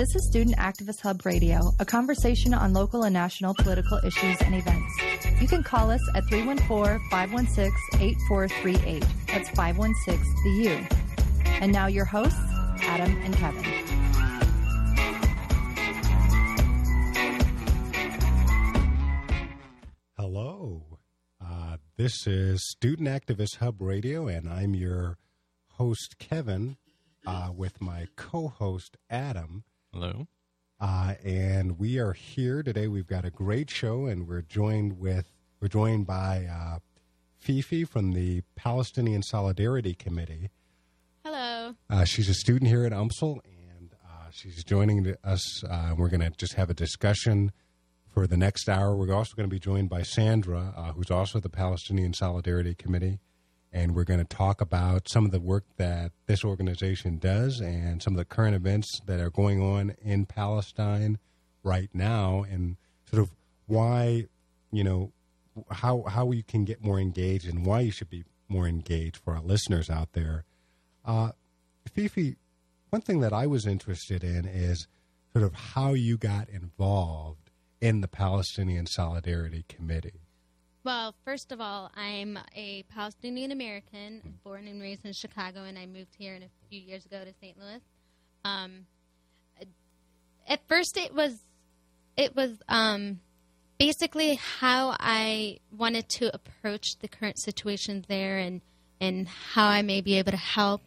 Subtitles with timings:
[0.00, 4.54] This is Student Activist Hub Radio, a conversation on local and national political issues and
[4.54, 4.90] events.
[5.42, 9.04] You can call us at 314 516 8438.
[9.26, 10.86] That's 516 the U.
[11.60, 12.40] And now your hosts,
[12.80, 13.62] Adam and Kevin.
[20.16, 20.98] Hello.
[21.44, 25.18] Uh, this is Student Activist Hub Radio, and I'm your
[25.72, 26.78] host, Kevin,
[27.26, 29.62] uh, with my co host, Adam.
[29.92, 30.28] Hello.
[30.80, 32.86] Uh, and we are here today.
[32.86, 36.78] We've got a great show, and we're joined with we're joined by uh,
[37.38, 40.50] Fifi from the Palestinian Solidarity Committee.
[41.24, 41.74] Hello.
[41.90, 45.64] Uh, she's a student here at UMSL, and uh, she's joining us.
[45.64, 47.50] Uh, we're going to just have a discussion
[48.06, 48.96] for the next hour.
[48.96, 53.18] We're also going to be joined by Sandra, uh, who's also the Palestinian Solidarity Committee,
[53.72, 58.02] and we're going to talk about some of the work that this organization does and
[58.02, 61.18] some of the current events that are going on in Palestine
[61.62, 62.76] right now, and
[63.08, 63.30] sort of
[63.66, 64.26] why,
[64.72, 65.12] you know,
[65.70, 69.34] how how we can get more engaged and why you should be more engaged for
[69.34, 70.44] our listeners out there.
[71.04, 71.32] Uh,
[71.92, 72.36] Fifi,
[72.90, 74.86] one thing that I was interested in is
[75.32, 80.20] sort of how you got involved in the Palestinian Solidarity Committee.
[80.82, 85.84] Well, first of all, I'm a Palestinian American, born and raised in Chicago, and I
[85.84, 87.58] moved here in a few years ago to St.
[87.58, 87.82] Louis.
[88.46, 88.86] Um,
[90.48, 91.38] at first, it was
[92.16, 93.20] it was um,
[93.78, 98.62] basically how I wanted to approach the current situation there, and
[99.02, 100.80] and how I may be able to help.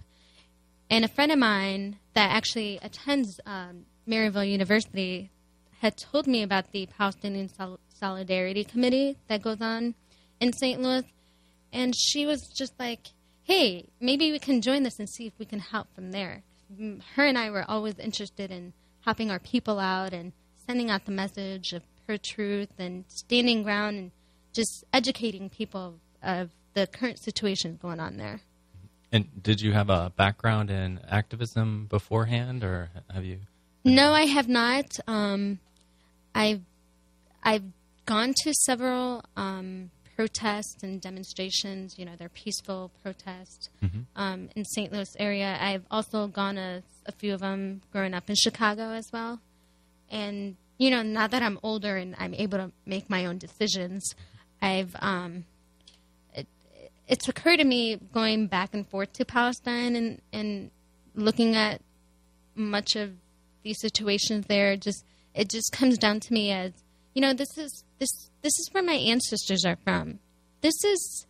[0.90, 5.30] And a friend of mine that actually attends um, Maryville University
[5.82, 7.48] had told me about the Palestinian
[8.00, 9.96] Solidarity Committee that goes on
[10.40, 10.82] in St.
[10.82, 11.04] Louis.
[11.72, 13.08] And she was just like,
[13.44, 16.44] hey, maybe we can join this and see if we can help from there.
[17.16, 18.74] Her and I were always interested in
[19.06, 20.32] helping our people out and
[20.66, 24.12] sending out the message of her truth and standing ground and
[24.54, 28.42] just educating people of the current situation going on there.
[29.12, 33.40] And did you have a background in activism beforehand, or have you?
[33.84, 35.00] No, I have not.
[35.08, 35.60] Um,
[36.34, 36.62] I've
[37.44, 37.64] I've
[38.06, 41.98] gone to several um, protests and demonstrations.
[41.98, 44.00] You know, they're peaceful protests Mm-hmm.
[44.16, 44.92] um, in St.
[44.94, 45.58] Louis area.
[45.60, 49.40] I've also gone to a few of them growing up in Chicago as well.
[50.10, 54.16] And you know, now that I'm older and I'm able to make my own decisions,
[54.62, 55.46] I've um,
[56.34, 56.48] it,
[57.08, 60.72] it's occurred to me going back and forth to Palestine and and
[61.16, 61.82] looking at
[62.56, 63.12] much of
[63.64, 64.76] these situations there.
[64.78, 65.06] Just
[65.36, 66.72] it just comes down to me as
[67.14, 70.20] you know, this is this this is where my ancestors are from.
[70.62, 71.26] This is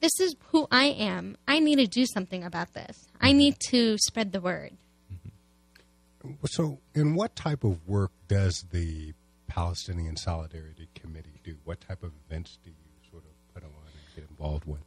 [0.00, 1.36] this is who I am.
[1.46, 3.06] I need to do something about this.
[3.20, 4.72] I need to spread the word.
[6.46, 9.14] So, in what type of work does the
[9.46, 11.56] Palestinian Solidarity Committee do?
[11.64, 14.80] What type of events do you sort of put on and get involved with?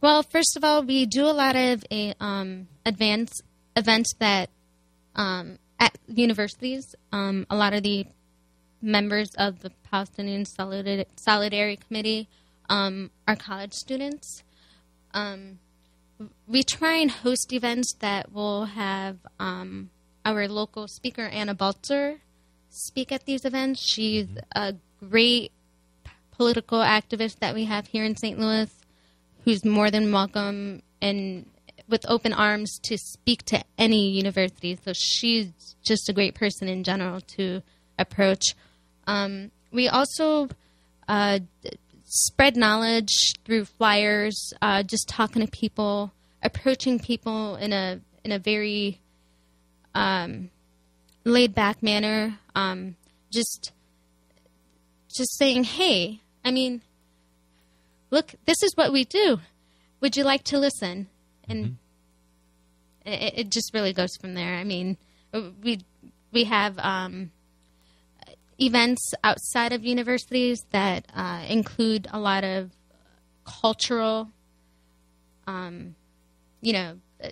[0.00, 3.42] Well, first of all, we do a lot of a, um, advanced
[3.76, 4.50] events that
[5.14, 6.96] um, at universities.
[7.12, 8.06] Um, a lot of the
[8.82, 12.28] members of the Palestinian Solidar- Solidarity Committee
[12.68, 14.42] um, are college students.
[15.12, 15.58] Um,
[16.46, 19.90] we try and host events that will have um,
[20.24, 22.20] our local speaker, Anna Baltzer,
[22.68, 23.82] speak at these events.
[23.82, 24.74] She's a
[25.08, 25.52] great
[26.30, 28.38] political activist that we have here in St.
[28.38, 28.70] Louis
[29.44, 31.46] who's more than welcome and
[31.88, 34.78] with open arms to speak to any university.
[34.84, 37.62] So she's just a great person in general to
[37.98, 38.54] approach.
[39.06, 40.48] Um, we also
[41.08, 41.40] uh,
[42.04, 46.12] spread knowledge through flyers, uh, just talking to people,
[46.42, 49.00] approaching people in a in a very
[49.94, 50.50] um,
[51.24, 52.38] laid back manner.
[52.54, 52.96] Um,
[53.30, 53.72] just
[55.08, 56.82] just saying, hey, I mean,
[58.10, 59.40] look, this is what we do.
[60.00, 61.08] Would you like to listen?
[61.48, 61.76] And
[63.04, 64.54] it, it just really goes from there.
[64.54, 64.96] I mean,
[65.32, 65.80] we
[66.32, 67.30] we have um,
[68.60, 72.70] events outside of universities that uh, include a lot of
[73.44, 74.30] cultural,
[75.46, 75.94] um,
[76.60, 77.30] you know, uh,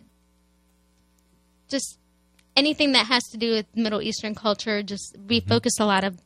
[1.69, 1.99] just
[2.57, 4.83] anything that has to do with Middle Eastern culture.
[4.83, 6.19] Just we focus a lot of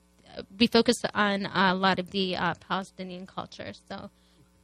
[0.58, 3.72] we focus on a lot of the uh, Palestinian culture.
[3.88, 4.10] So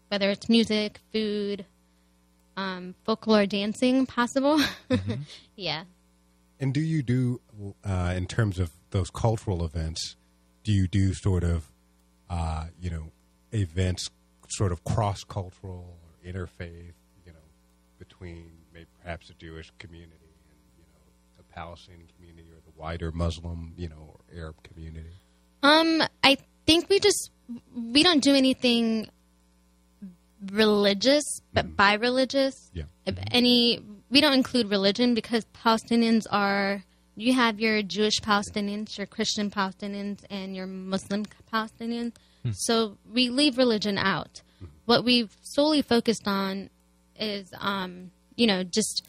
[0.08, 1.66] whether it's music, food,
[2.56, 4.60] um, folklore, dancing, possible.
[5.56, 5.84] yeah.
[6.58, 7.40] And do you do,
[7.84, 10.16] uh, in terms of those cultural events,
[10.64, 11.70] do you do sort of,
[12.28, 13.12] uh, you know,
[13.52, 14.10] events
[14.48, 16.94] sort of cross cultural or interfaith,
[17.24, 17.38] you know,
[17.98, 23.12] between maybe perhaps a Jewish community and, you know, a Palestinian community or the wider
[23.12, 25.10] Muslim, you know, or Arab community?
[25.62, 27.30] Um, I think we just
[27.74, 29.08] we don't do anything
[30.52, 32.70] religious, but by religious.
[32.72, 32.84] Yeah.
[33.06, 36.84] If Any we don't include religion because Palestinians are
[37.20, 42.12] you have your Jewish Palestinians, your Christian Palestinians, and your Muslim Palestinians.
[42.52, 44.40] So we leave religion out.
[44.86, 46.70] What we've solely focused on
[47.18, 49.02] is, um, you know, just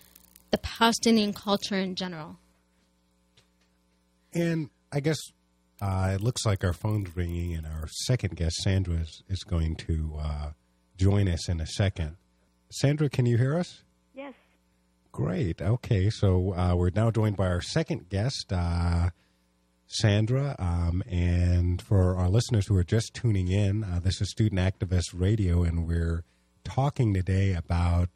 [0.52, 2.38] the Palestinian culture in general.
[4.34, 5.18] And I guess
[5.82, 9.76] uh, it looks like our phone's ringing, and our second guest, Sandra, is, is going
[9.88, 10.50] to uh,
[10.98, 12.18] join us in a second.
[12.72, 13.84] Sandra, can you hear us?
[15.20, 15.62] Great.
[15.62, 19.10] Okay, so uh, we're now joined by our second guest, uh,
[19.86, 20.56] Sandra.
[20.58, 25.08] Um, and for our listeners who are just tuning in, uh, this is Student Activist
[25.14, 26.24] Radio, and we're
[26.64, 28.08] talking today about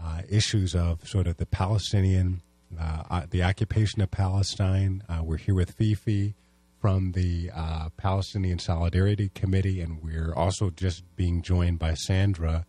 [0.00, 2.40] uh, issues of sort of the Palestinian,
[2.80, 5.02] uh, uh, the occupation of Palestine.
[5.24, 6.36] We're here with Fifi
[6.80, 7.50] from the
[7.96, 12.64] Palestinian Solidarity Committee, and we're also just being joined by Sandra,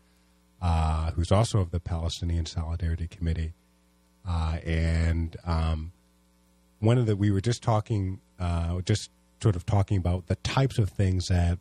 [0.60, 3.54] uh, who's also of the Palestinian Solidarity Committee.
[4.28, 5.92] Uh, and um,
[6.80, 9.12] one of the we were just talking, uh, just
[9.42, 11.60] sort of talking about the types of things that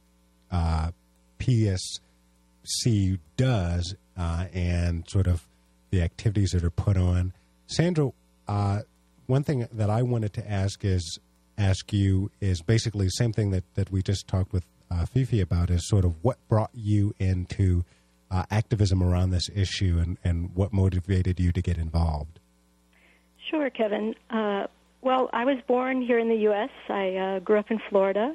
[0.50, 0.90] uh,
[1.38, 5.46] PSC does, uh, and sort of
[5.90, 7.32] the activities that are put on.
[7.66, 8.10] Sandra,
[8.48, 8.80] uh,
[9.26, 11.18] one thing that I wanted to ask is
[11.56, 15.40] ask you is basically the same thing that, that we just talked with uh, Fifi
[15.40, 17.84] about is sort of what brought you into
[18.50, 22.40] activism around this issue and, and what motivated you to get involved.
[23.50, 24.14] Sure, Kevin.
[24.30, 24.66] Uh,
[25.02, 26.70] well, I was born here in the U.S.
[26.88, 28.34] I uh, grew up in Florida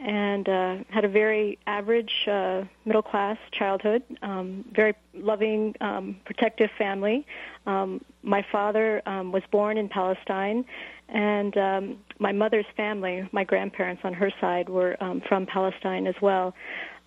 [0.00, 6.70] and uh, had a very average uh, middle class childhood, um, very loving, um, protective
[6.78, 7.26] family.
[7.66, 10.64] Um, my father um, was born in Palestine,
[11.08, 16.14] and um, my mother's family, my grandparents on her side, were um, from Palestine as
[16.22, 16.54] well.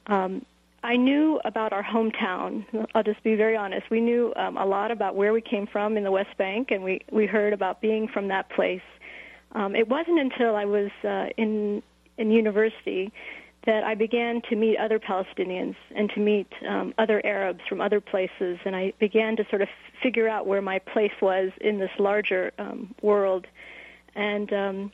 [0.08, 0.46] Um,
[0.84, 2.66] I knew about our hometown.
[2.96, 3.90] I'll just be very honest.
[3.92, 6.84] We knew um, a lot about where we came from in the West Bank, and
[6.84, 8.82] we we heard about being from that place.
[9.54, 11.84] Um, it wasn't until I was uh, in
[12.18, 13.12] in university
[13.68, 18.02] that I began to meet other Palestinians and to meet um, other Arabs from other
[18.02, 19.68] places, and I began to sort of
[20.02, 23.46] figure out where my place was in this larger um, world.
[24.16, 24.92] And um,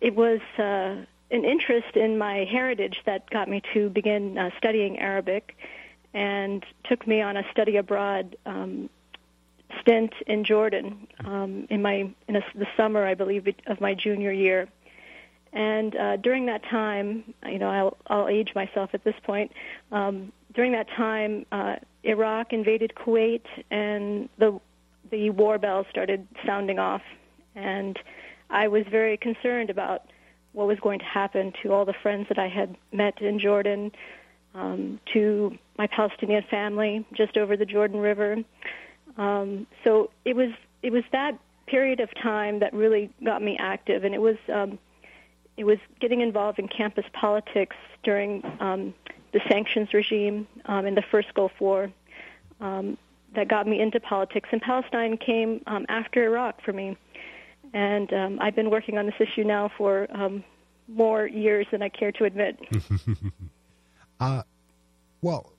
[0.00, 4.98] it was uh, an interest in my heritage that got me to begin uh, studying
[4.98, 5.56] Arabic,
[6.14, 8.88] and took me on a study abroad um,
[9.80, 14.32] stint in Jordan um, in my in a, the summer, I believe, of my junior
[14.32, 14.68] year.
[15.52, 19.52] And uh, during that time, you know, I'll, I'll age myself at this point.
[19.90, 24.60] Um, during that time, uh, Iraq invaded Kuwait, and the
[25.10, 27.02] the war bells started sounding off,
[27.54, 27.98] and
[28.50, 30.02] I was very concerned about
[30.56, 33.92] what was going to happen to all the friends that I had met in Jordan,
[34.54, 38.38] um, to my Palestinian family just over the Jordan River.
[39.18, 40.48] Um, so it was
[40.82, 44.78] it was that period of time that really got me active, and it was um,
[45.58, 48.94] it was getting involved in campus politics during um,
[49.32, 51.92] the sanctions regime um, in the first Gulf War
[52.62, 52.96] um,
[53.34, 54.48] that got me into politics.
[54.52, 56.96] And Palestine came um, after Iraq for me,
[57.76, 60.42] and um, I've been working on this issue now for um,
[60.88, 62.58] more years than I care to admit.
[64.18, 64.42] Uh,
[65.20, 65.52] well,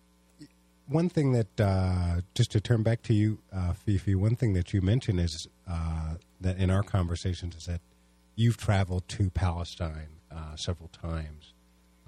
[0.87, 4.73] one thing that, uh, just to turn back to you, uh, Fifi, one thing that
[4.73, 7.81] you mentioned is uh, that in our conversations is that
[8.35, 11.53] you've traveled to Palestine uh, several times.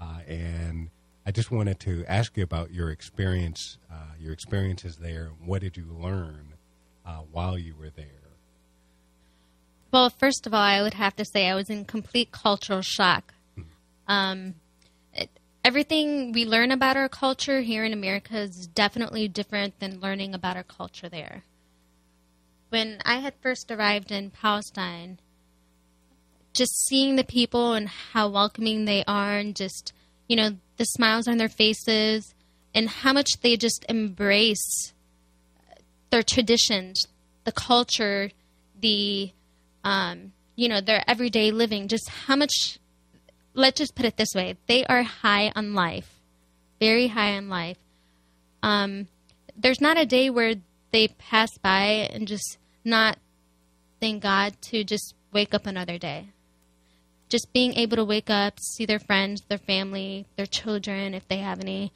[0.01, 0.89] Uh, and
[1.23, 5.29] I just wanted to ask you about your experience, uh, your experiences there.
[5.45, 6.55] What did you learn
[7.05, 8.18] uh, while you were there?
[9.91, 13.33] Well, first of all, I would have to say I was in complete cultural shock.
[14.07, 14.55] Um,
[15.13, 15.29] it,
[15.63, 20.55] everything we learn about our culture here in America is definitely different than learning about
[20.55, 21.43] our culture there.
[22.69, 25.19] When I had first arrived in Palestine,
[26.53, 29.91] just seeing the people and how welcoming they are, and just,
[30.27, 32.35] you know, the smiles on their faces,
[32.75, 34.93] and how much they just embrace
[36.11, 37.07] their traditions,
[37.43, 38.29] the culture,
[38.79, 39.31] the
[39.83, 42.79] um, you know, their everyday living, just how much,
[43.53, 46.19] let's just put it this way, they are high on life,
[46.79, 47.77] very high on life.
[48.61, 49.07] Um,
[49.55, 50.55] there's not a day where
[50.91, 53.17] they pass by and just not
[53.99, 56.27] thank God to just wake up another day.
[57.29, 61.37] Just being able to wake up, see their friends, their family, their children, if they
[61.37, 61.91] have any,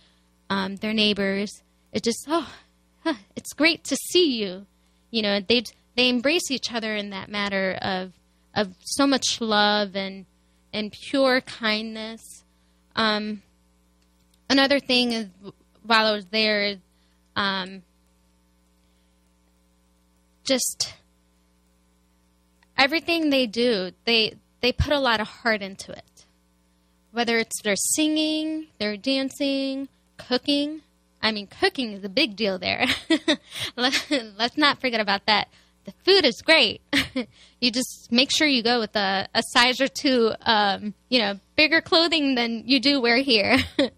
[0.50, 1.63] um, their neighbors.
[1.92, 2.54] It's just, oh,
[3.04, 4.66] huh, it's great to see you.
[5.10, 5.63] You know, they
[5.96, 8.14] they embrace each other in that matter of
[8.56, 10.26] of so much love and
[10.72, 12.44] and pure kindness.
[12.96, 13.42] Um,
[14.50, 15.28] another thing is
[15.84, 16.78] while I was there
[17.36, 17.84] um,
[20.44, 20.94] just
[22.78, 23.92] everything they do.
[24.06, 26.26] They they put a lot of heart into it.
[27.12, 30.82] Whether it's their singing, their dancing, cooking.
[31.22, 32.86] I mean, cooking is a big deal there.
[33.78, 35.48] Let's not forget about that.
[35.86, 36.82] The food is great.
[37.60, 41.40] you just make sure you go with a, a size or two, um, you know,
[41.56, 43.58] bigger clothing than you do wear here.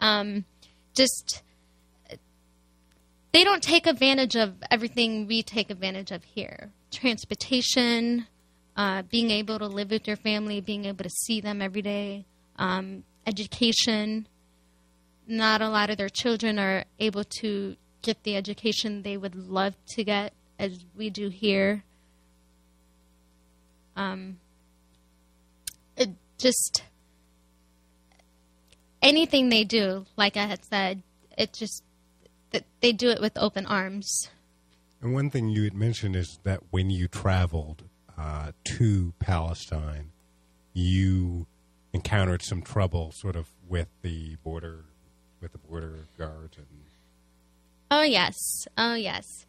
[0.00, 0.44] um,
[0.94, 1.42] just
[3.32, 8.26] they don't take advantage of everything we take advantage of here transportation,
[8.76, 12.24] uh, being able to live with your family, being able to see them every day,
[12.56, 14.26] um, education.
[15.26, 19.74] Not a lot of their children are able to get the education they would love
[19.88, 21.84] to get as we do here.
[23.96, 24.38] Um,
[25.96, 26.82] it just
[29.02, 31.02] anything they do, like I had said,
[31.36, 31.82] it just
[32.50, 34.30] that they do it with open arms.
[35.00, 37.84] And one thing you had mentioned is that when you traveled
[38.18, 40.10] uh, to Palestine,
[40.72, 41.46] you
[41.92, 44.84] encountered some trouble, sort of with the border,
[45.40, 46.56] with the border guards.
[46.56, 46.66] And...
[47.90, 49.46] Oh yes, oh yes.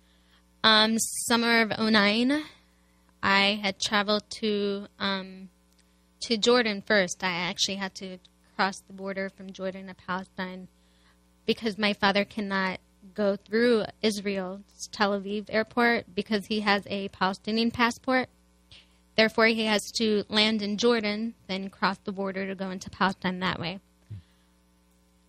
[0.63, 2.43] Um, summer of 09,
[3.23, 5.49] I had traveled to um,
[6.21, 7.23] to Jordan first.
[7.23, 8.17] I actually had to
[8.55, 10.67] cross the border from Jordan to Palestine
[11.45, 12.79] because my father cannot
[13.13, 18.27] go through Israel's Tel Aviv airport because he has a Palestinian passport.
[19.15, 23.39] Therefore, he has to land in Jordan, then cross the border to go into Palestine
[23.39, 23.79] that way.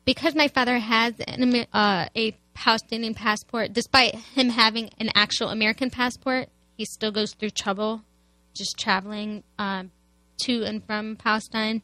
[0.05, 5.91] Because my father has an, uh, a Palestinian passport, despite him having an actual American
[5.91, 8.03] passport, he still goes through trouble
[8.53, 9.93] just traveling um,
[10.43, 11.83] to and from Palestine.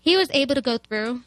[0.00, 1.20] He was able to go through.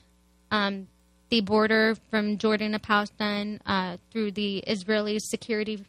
[0.49, 0.87] Um,
[1.29, 5.83] the border from Jordan to Palestine uh, through the Israeli security.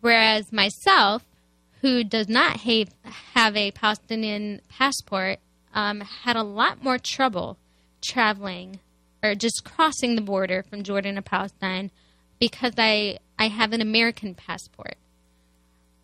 [0.00, 1.24] Whereas myself,
[1.80, 2.88] who does not have,
[3.34, 5.38] have a Palestinian passport,
[5.74, 7.56] um, had a lot more trouble
[8.00, 8.80] traveling
[9.22, 11.90] or just crossing the border from Jordan to Palestine
[12.38, 14.96] because I, I have an American passport.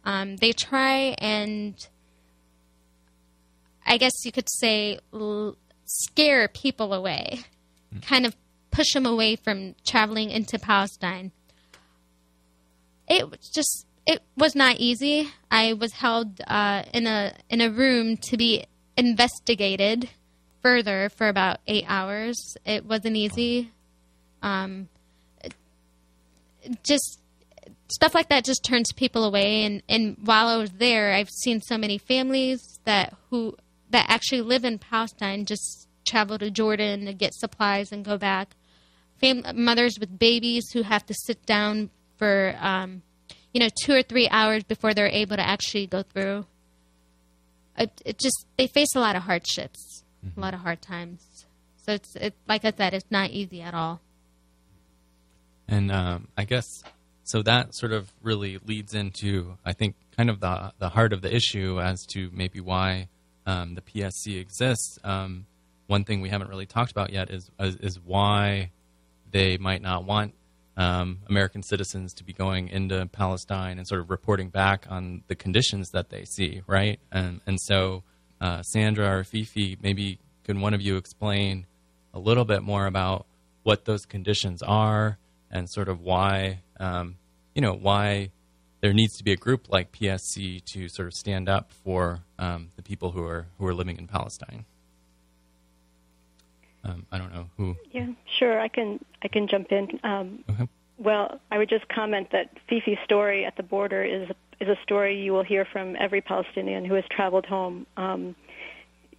[0.05, 1.75] Um, they try and,
[3.85, 7.41] I guess you could say, l- scare people away
[8.03, 8.37] kind of
[8.71, 11.33] push them away from traveling into Palestine.
[13.09, 15.31] It was just it was not easy.
[15.51, 20.11] I was held uh, in a in a room to be investigated
[20.67, 22.57] further for about eight hours.
[22.65, 23.71] It wasn't easy.
[24.43, 24.89] Um,
[26.83, 27.21] just
[27.89, 29.63] stuff like that just turns people away.
[29.63, 33.57] And, and while I was there, I've seen so many families that who
[33.91, 38.57] that actually live in Palestine just travel to Jordan to get supplies and go back.
[39.21, 43.03] Fam- mothers with babies who have to sit down for um,
[43.55, 46.45] you know two or three hours before they're able to actually go through.
[47.79, 49.96] It, it just they face a lot of hardships,
[50.27, 50.41] mm-hmm.
[50.41, 51.47] a lot of hard times.
[51.77, 54.01] So it's it, like I said, it's not easy at all.
[55.69, 56.83] And um, I guess
[57.25, 61.23] so that sort of really leads into I think kind of the the heart of
[61.23, 63.09] the issue as to maybe why
[63.47, 64.99] um, the PSC exists.
[65.05, 65.47] Um,
[65.87, 68.71] one thing we haven't really talked about yet is is, is why
[69.31, 70.35] they might not want
[70.77, 75.35] um, American citizens to be going into Palestine and sort of reporting back on the
[75.35, 77.01] conditions that they see, right?
[77.11, 78.03] And and so,
[78.41, 81.67] uh, Sandra or Fifi, maybe can one of you explain
[82.15, 83.27] a little bit more about
[83.63, 85.19] what those conditions are
[85.51, 87.17] and sort of why, um,
[87.55, 88.31] you know, why
[88.81, 92.71] there needs to be a group like PSC to sort of stand up for um,
[92.77, 94.65] the people who are who are living in Palestine.
[96.85, 97.77] Um, I don't know who.
[97.91, 98.07] Yeah,
[98.39, 98.61] sure.
[98.61, 99.99] I can I can jump in.
[100.05, 100.69] Um, okay.
[100.99, 104.29] Well, I would just comment that Fifi's story at the border is
[104.61, 107.87] is a story you will hear from every Palestinian who has traveled home.
[107.97, 108.35] Um,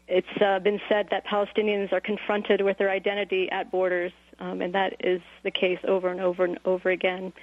[0.08, 4.74] it's uh, been said that Palestinians are confronted with their identity at borders, um, and
[4.74, 7.34] that is the case over and over and over again.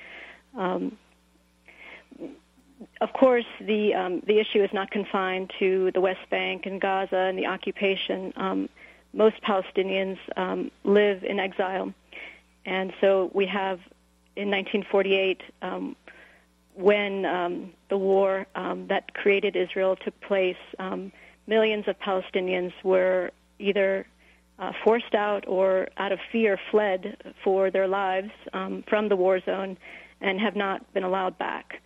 [0.56, 0.96] Um,
[3.00, 7.16] of course, the um, the issue is not confined to the West Bank and Gaza
[7.16, 8.32] and the occupation.
[8.36, 8.68] Um,
[9.14, 11.92] most Palestinians um, live in exile.
[12.66, 13.78] And so we have
[14.36, 15.96] in 1948, um,
[16.75, 21.12] when um, the war um, that created Israel took place, um,
[21.47, 24.07] millions of Palestinians were either
[24.59, 29.40] uh, forced out or out of fear fled for their lives um, from the war
[29.40, 29.76] zone
[30.21, 31.81] and have not been allowed back.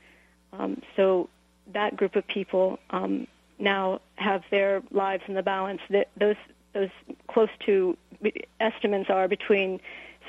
[0.96, 1.28] so
[1.72, 2.78] that group of people
[3.58, 5.80] now have their lives in the balance.
[6.16, 6.36] those
[6.74, 6.90] those
[7.28, 7.96] close to
[8.60, 9.80] estimates are between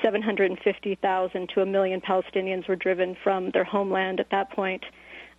[0.01, 4.83] 750,000 to a million Palestinians were driven from their homeland at that point.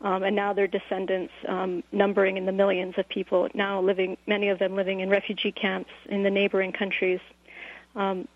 [0.03, 4.49] Um, and now their descendants, um, numbering in the millions of people, now living, many
[4.49, 7.21] of them living in refugee camps in the neighboring countries.
[7.95, 8.27] Um,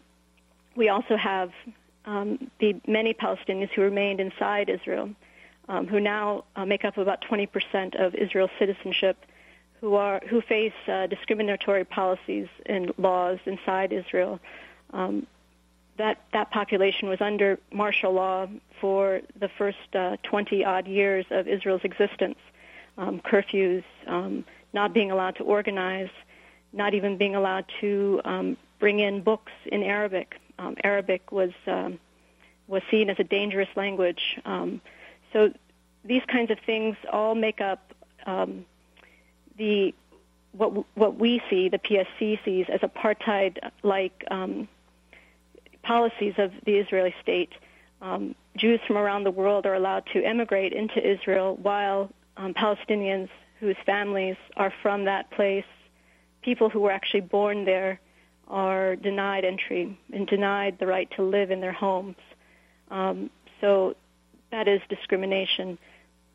[0.77, 1.53] we also have
[2.05, 5.11] um, the many Palestinians who remained inside Israel,
[5.69, 9.17] um, who now uh, make up about 20% of Israel's citizenship,
[9.81, 14.41] who are who face uh, discriminatory policies and laws inside Israel.
[15.97, 18.49] That that population was under martial law
[18.81, 22.39] for the first uh, 20 odd years of Israel's existence.
[22.97, 26.11] Um, curfews, um, not being allowed to organize,
[26.73, 30.41] not even being allowed to um, bring in books in Arabic.
[30.59, 31.99] Um, Arabic was um,
[32.67, 34.39] was seen as a dangerous language.
[34.45, 34.81] Um,
[35.33, 35.53] so
[36.05, 37.93] these kinds of things all make up
[39.57, 39.95] the
[40.53, 44.69] what what we see, the PSC sees as apartheid-like um,
[45.85, 47.53] policies of the Israeli state.
[48.03, 53.29] Um, Jews from around the world are allowed to emigrate into Israel, while um, Palestinians
[53.61, 55.65] whose families are from that place,
[56.43, 58.01] people who were actually born there,
[58.49, 62.17] are denied entry and denied the right to live in their homes.
[62.91, 63.95] Um, so
[64.51, 65.79] that is discrimination.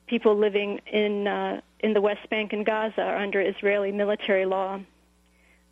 [0.07, 4.79] People living in uh, in the West Bank and Gaza are under Israeli military law,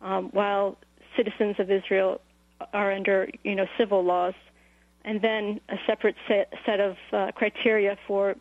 [0.00, 0.78] um, while
[1.16, 2.20] citizens of Israel
[2.72, 4.34] are under you know civil laws,
[5.04, 8.36] and then a separate set, set of uh, criteria for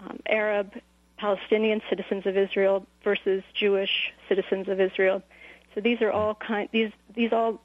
[0.00, 0.72] um, Arab
[1.16, 5.22] Palestinian citizens of Israel versus Jewish citizens of Israel.
[5.74, 7.60] So these are all kind these these all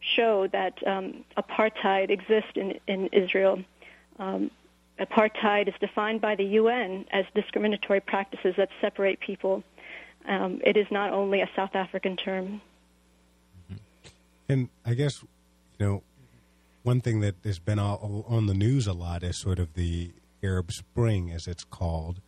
[0.00, 3.62] show that um, apartheid exists in in Israel.
[4.18, 4.50] Um,
[4.98, 9.62] apartheid is defined by the UN as discriminatory practices that separate people.
[10.26, 12.60] Um, it is not only a South African term.
[14.48, 15.22] And I guess,
[15.78, 16.02] you know,
[16.82, 20.12] one thing that has been all, on the news a lot is sort of the
[20.42, 22.20] Arab Spring, as it's called,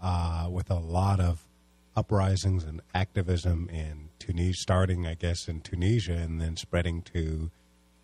[0.00, 1.48] uh, with a lot of
[1.96, 7.50] uprisings and activism in Tunisia, starting, I guess, in Tunisia and then spreading to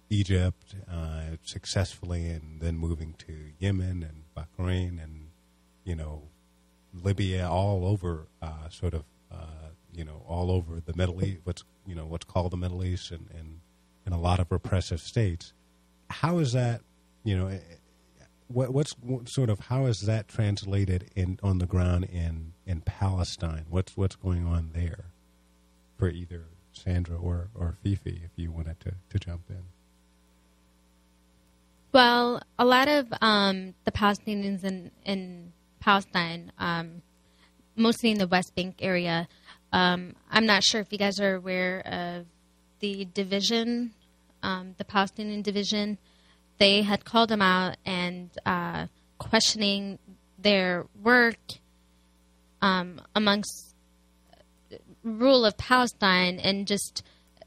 [0.09, 5.29] Egypt uh, successfully and then moving to Yemen and Bahrain and,
[5.85, 6.23] you know,
[6.93, 11.65] Libya, all over, uh, sort of, uh, you know, all over the Middle East, what's,
[11.87, 13.61] you know, what's called the Middle East and, and
[14.07, 15.53] in a lot of repressive states.
[16.09, 16.81] How is that,
[17.25, 17.59] you know,
[18.49, 22.81] what, what's what sort of how is that translated in on the ground in in
[22.81, 23.67] Palestine?
[23.69, 25.07] What's what's going on there
[25.97, 29.63] for either Sandra or or Fifi, if you wanted to to jump in?
[31.93, 37.03] Well, a lot of um, the Palestinians in in Palestine, um,
[37.77, 39.29] mostly in the West Bank area.
[39.73, 42.27] Um, I'm not sure if you guys are aware of
[42.81, 43.93] the division,
[44.43, 45.99] um, the Palestinian division.
[46.59, 48.87] They had called them out and uh,
[49.19, 49.99] questioning
[50.39, 51.39] their work
[52.63, 53.75] um, amongst
[55.03, 57.03] rule of Palestine and just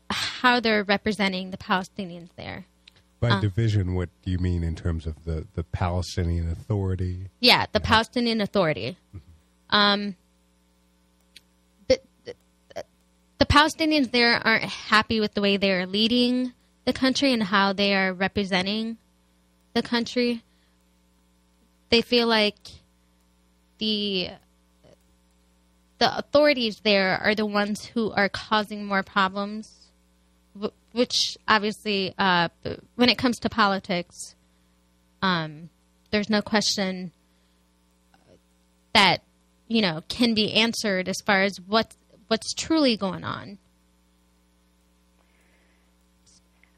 [0.09, 2.65] how they're representing the Palestinians there.
[3.19, 7.29] By uh, division, what do you mean in terms of the, the Palestinian Authority?
[7.39, 7.79] Yeah, the.
[7.79, 8.97] Palestinian Authority.
[9.15, 9.75] Mm-hmm.
[9.75, 10.15] Um,
[11.87, 12.83] the, the,
[13.37, 16.53] the Palestinians there aren't happy with the way they are leading
[16.85, 18.97] the country and how they are representing
[19.73, 20.41] the country.
[21.89, 22.57] They feel like
[23.77, 24.29] the
[25.99, 29.83] the authorities there are the ones who are causing more problems
[30.93, 32.49] which obviously, uh,
[32.95, 34.35] when it comes to politics,
[35.21, 35.69] um,
[36.11, 37.11] there's no question
[38.93, 39.21] that
[39.67, 43.57] you know can be answered as far as what's what's truly going on.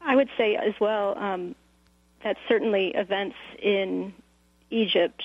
[0.00, 1.54] I would say as well um,
[2.22, 4.14] that certainly events in
[4.70, 5.22] Egypt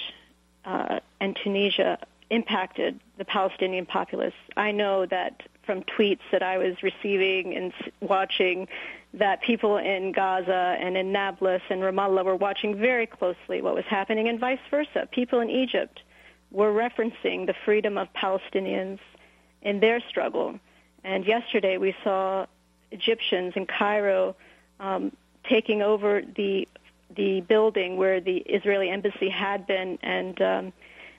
[0.66, 4.34] uh, and Tunisia impacted the Palestinian populace.
[4.58, 8.68] I know that from tweets that I was receiving and watching
[9.14, 13.84] that people in Gaza and in Nablus and Ramallah were watching very closely what was
[13.86, 15.08] happening, and vice versa.
[15.12, 16.02] People in Egypt
[16.50, 19.00] were referencing the freedom of Palestinians
[19.62, 20.60] in their struggle.
[21.04, 22.46] And yesterday we saw
[22.92, 24.36] Egyptians in Cairo
[24.80, 25.16] um,
[25.50, 26.68] taking over the
[27.16, 30.74] the building where the Israeli embassy had been and um,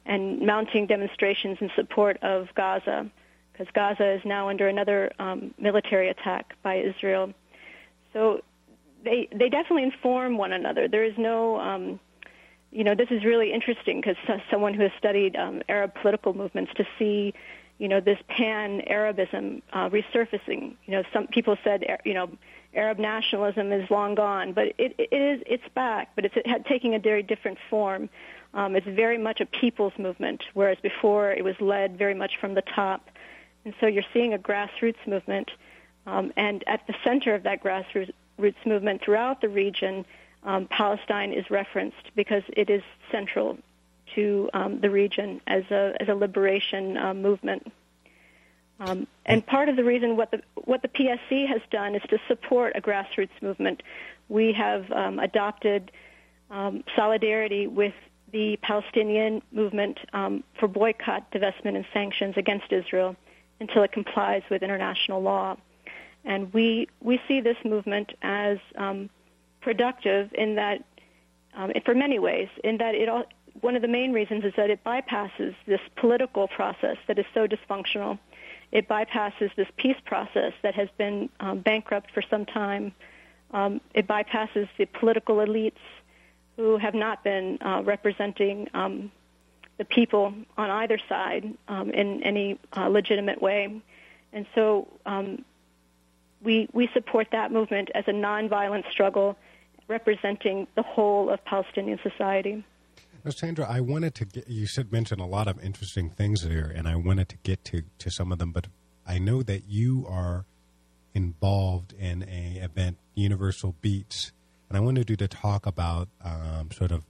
[0.06, 3.10] and mounting demonstrations in support of Gaza
[3.52, 7.32] because Gaza is now under another um, military attack by Israel.
[8.12, 8.42] So
[9.04, 10.88] they they definitely inform one another.
[10.88, 12.00] There is no, um,
[12.70, 14.16] you know, this is really interesting because
[14.50, 17.34] someone who has studied um, Arab political movements to see,
[17.82, 20.76] you know, this pan-Arabism uh, resurfacing.
[20.86, 22.30] You know, some people said, you know,
[22.76, 26.94] Arab nationalism is long gone, but it, it is it's back, but it's it taking
[26.94, 28.08] a very different form.
[28.54, 32.54] Um, it's very much a people's movement, whereas before it was led very much from
[32.54, 33.10] the top.
[33.64, 35.50] And so you're seeing a grassroots movement,
[36.06, 38.12] um, and at the center of that grassroots
[38.64, 40.06] movement throughout the region,
[40.44, 43.58] um, Palestine is referenced because it is central
[44.14, 47.72] to um, the region as a as a liberation uh, movement.
[48.80, 52.18] Um, and part of the reason what the what the PSC has done is to
[52.28, 53.82] support a grassroots movement.
[54.28, 55.92] We have um, adopted
[56.50, 57.94] um, solidarity with
[58.32, 63.14] the Palestinian movement um, for boycott, divestment, and sanctions against Israel
[63.60, 65.56] until it complies with international law.
[66.24, 69.10] And we we see this movement as um,
[69.60, 70.84] productive in that,
[71.54, 73.24] um, for many ways, in that it all,
[73.62, 77.46] one of the main reasons is that it bypasses this political process that is so
[77.46, 78.18] dysfunctional.
[78.72, 82.92] It bypasses this peace process that has been um, bankrupt for some time.
[83.52, 85.84] Um, it bypasses the political elites
[86.56, 89.12] who have not been uh, representing um,
[89.78, 93.80] the people on either side um, in any uh, legitimate way.
[94.32, 95.44] And so um,
[96.42, 99.36] we, we support that movement as a nonviolent struggle
[99.86, 102.64] representing the whole of Palestinian society.
[103.24, 106.72] Now, Sandra, I wanted to get you said mention a lot of interesting things there,
[106.74, 108.66] and I wanted to get to, to some of them, but
[109.06, 110.44] I know that you are
[111.14, 114.32] involved in a event, Universal Beats,
[114.68, 117.04] and I wanted you to talk about um, sort of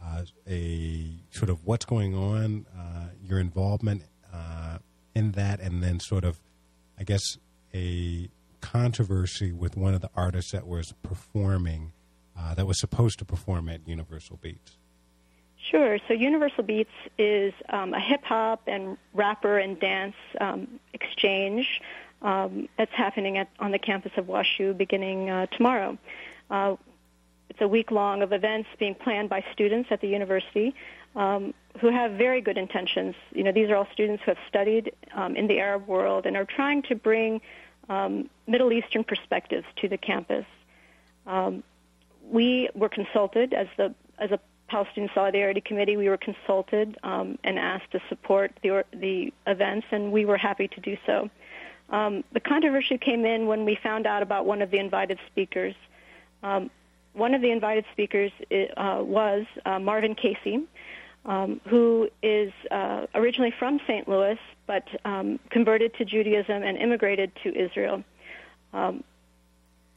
[0.00, 4.78] uh, a sort of what's going on, uh, your involvement uh,
[5.16, 6.38] in that, and then sort of,
[6.96, 7.38] I guess,
[7.74, 8.28] a
[8.60, 11.92] controversy with one of the artists that was performing,
[12.38, 14.78] uh, that was supposed to perform at Universal Beats.
[15.70, 15.98] Sure.
[16.06, 21.80] So Universal Beats is um, a hip hop and rapper and dance um, exchange
[22.22, 25.98] um, that's happening at, on the campus of WashU beginning uh, tomorrow.
[26.50, 26.76] Uh,
[27.50, 30.74] it's a week long of events being planned by students at the university
[31.16, 33.16] um, who have very good intentions.
[33.32, 36.36] You know, these are all students who have studied um, in the Arab world and
[36.36, 37.40] are trying to bring
[37.88, 40.44] um, Middle Eastern perspectives to the campus.
[42.28, 45.96] We were consulted as the as a Palestinian Solidarity Committee.
[45.96, 50.68] We were consulted um, and asked to support the the events, and we were happy
[50.68, 51.30] to do so.
[51.90, 55.74] Um, the controversy came in when we found out about one of the invited speakers.
[56.42, 56.70] Um,
[57.12, 58.32] one of the invited speakers
[58.76, 60.64] uh, was uh, Marvin Casey,
[61.24, 64.08] um, who is uh, originally from St.
[64.08, 68.02] Louis but um, converted to Judaism and immigrated to Israel.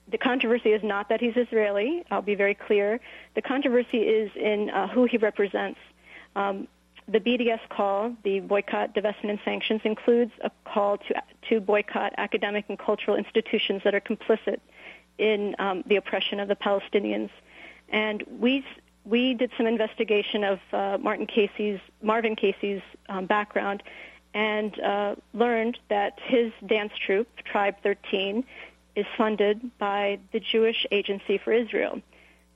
[0.10, 2.04] The controversy is not that he's Israeli.
[2.10, 3.00] I'll be very clear.
[3.36, 5.80] The controversy is in uh, who he represents.
[6.36, 6.68] Um,
[7.08, 12.66] the BDS call, the boycott, divestment, and sanctions, includes a call to to boycott academic
[12.70, 14.60] and cultural institutions that are complicit
[15.18, 17.30] in um, the oppression of the Palestinians.
[17.90, 18.64] And we
[19.06, 23.82] we did some investigation of uh, Martin Casey's Marvin Casey's um, background,
[24.34, 28.44] and uh, learned that his dance troupe, Tribe 13,
[28.96, 32.02] is funded by the Jewish Agency for Israel,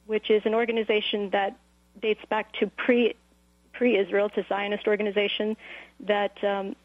[0.05, 1.57] which is an organization that
[2.01, 3.15] dates back to pre
[3.73, 4.27] pre Israel.
[4.27, 5.57] It's a Zionist organization
[6.01, 6.75] that um,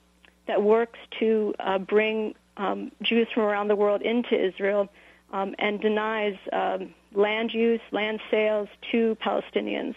[0.46, 4.88] that works to uh, bring um, Jews from around the world into Israel
[5.32, 9.94] um, and denies um, land use, land sales to Palestinians.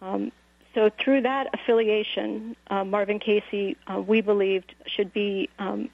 [0.00, 0.32] Um,
[0.74, 5.90] so through that affiliation, uh, Marvin Casey, uh, we believed, should be um,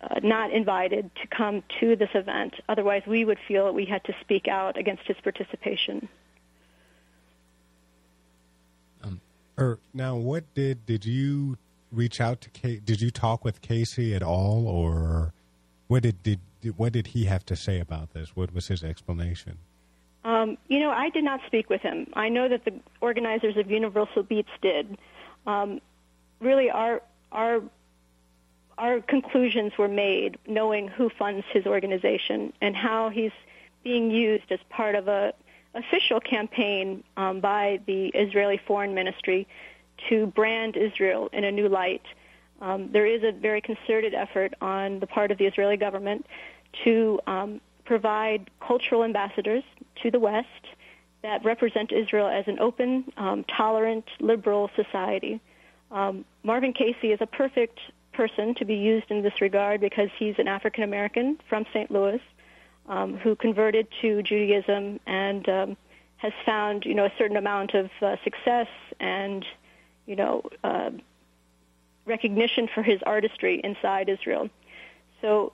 [0.00, 2.54] uh, not invited to come to this event.
[2.68, 6.08] Otherwise, we would feel that we had to speak out against his participation.
[9.02, 9.20] Um,
[9.58, 11.58] er, now, what did did you
[11.90, 12.50] reach out to?
[12.50, 15.32] Kay, did you talk with Casey at all, or
[15.88, 16.40] what did, did
[16.76, 18.36] what did he have to say about this?
[18.36, 19.58] What was his explanation?
[20.24, 22.06] Um, you know, I did not speak with him.
[22.14, 24.98] I know that the organizers of Universal Beats did.
[25.46, 25.80] Um,
[26.40, 27.62] really, our our
[28.78, 33.32] our conclusions were made knowing who funds his organization and how he's
[33.82, 35.34] being used as part of a
[35.74, 39.46] official campaign um, by the Israeli Foreign Ministry
[40.08, 42.02] to brand Israel in a new light.
[42.60, 46.26] Um, there is a very concerted effort on the part of the Israeli government
[46.84, 49.64] to um, provide cultural ambassadors
[50.02, 50.46] to the West
[51.22, 55.40] that represent Israel as an open, um, tolerant, liberal society.
[55.90, 57.78] Um, Marvin Casey is a perfect
[58.18, 61.88] person to be used in this regard because he's an African American from St.
[61.88, 62.20] Louis
[62.88, 65.76] um, who converted to Judaism and um,
[66.16, 68.66] has found, you know, a certain amount of uh, success
[68.98, 69.46] and,
[70.04, 70.90] you know, uh,
[72.06, 74.50] recognition for his artistry inside Israel.
[75.20, 75.52] So,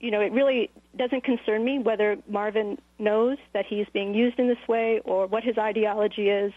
[0.00, 4.48] you know, it really doesn't concern me whether Marvin knows that he's being used in
[4.48, 6.54] this way or what his ideology is.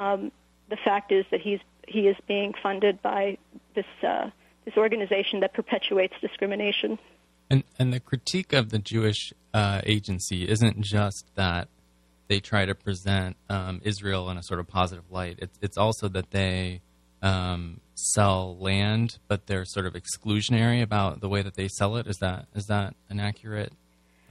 [0.00, 0.32] Um,
[0.68, 3.38] the fact is that he's he is being funded by
[3.76, 4.30] this uh,
[4.66, 6.98] this organization that perpetuates discrimination.
[7.48, 11.68] And and the critique of the Jewish uh, agency isn't just that
[12.28, 15.38] they try to present um, Israel in a sort of positive light.
[15.40, 16.82] It's it's also that they
[17.22, 22.06] um, sell land, but they're sort of exclusionary about the way that they sell it.
[22.08, 23.72] Is that is that an accurate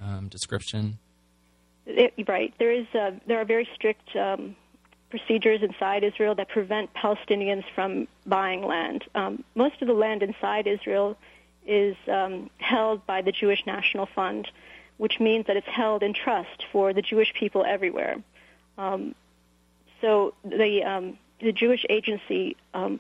[0.01, 0.99] um, description?
[1.85, 2.53] It, right.
[2.59, 4.57] There is uh, there are very strict um,
[5.17, 9.03] procedures inside Israel that prevent Palestinians from buying land.
[9.13, 11.17] Um, most of the land inside Israel
[11.65, 14.49] is um, held by the Jewish National Fund,
[14.97, 18.17] which means that it's held in trust for the Jewish people everywhere.
[18.77, 19.15] Um,
[20.01, 22.99] so the um, the Jewish agency um,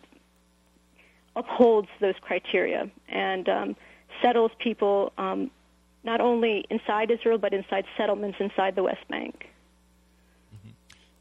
[1.35, 3.75] upholds those criteria and um,
[4.21, 5.11] settles people
[6.11, 9.49] not only inside Israel but inside settlements inside the West Bank.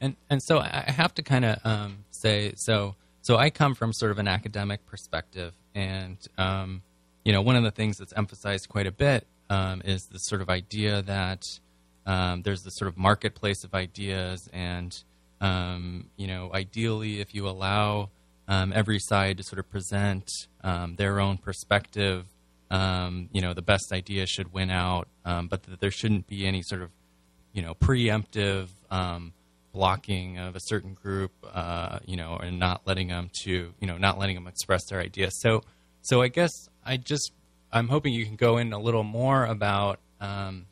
[0.04, 2.94] And and so I have to kind of um, say so.
[3.22, 6.82] So I come from sort of an academic perspective, and um,
[7.24, 10.42] you know, one of the things that's emphasized quite a bit um, is this sort
[10.42, 11.42] of idea that
[12.04, 14.94] um, there's this sort of marketplace of ideas, and
[15.40, 18.10] um, you know, ideally, if you allow
[18.46, 20.28] um, every side to sort of present
[20.98, 22.26] their own perspective,
[22.70, 26.82] you know, the best idea should win out, but that there shouldn't be any sort
[26.82, 26.90] of
[27.54, 28.68] you know preemptive
[29.74, 33.98] blocking of a certain group, uh, you know, and not letting them to, you know,
[33.98, 35.38] not letting them express their ideas.
[35.40, 35.62] So,
[36.00, 37.32] so I guess I just
[37.72, 40.66] I'm hoping you can go in a little more about um,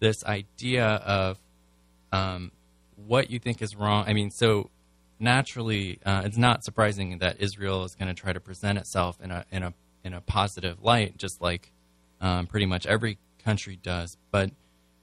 [0.00, 1.38] this idea of
[2.12, 2.50] um,
[3.06, 4.04] what you think is wrong.
[4.08, 4.68] I mean, so
[5.20, 9.30] naturally, uh, it's not surprising that Israel is going to try to present itself in
[9.30, 11.70] a in a in a positive light, just like
[12.20, 14.16] um, pretty much every country does.
[14.32, 14.50] But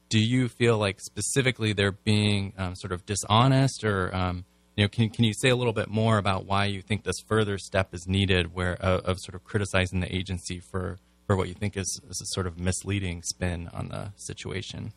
[0.10, 4.45] do you feel like specifically they're being um, sort of dishonest, or um,
[4.76, 7.19] you know, can can you say a little bit more about why you think this
[7.28, 11.48] further step is needed, where uh, of sort of criticizing the agency for for what
[11.48, 14.91] you think is, is a sort of misleading spin on the situation?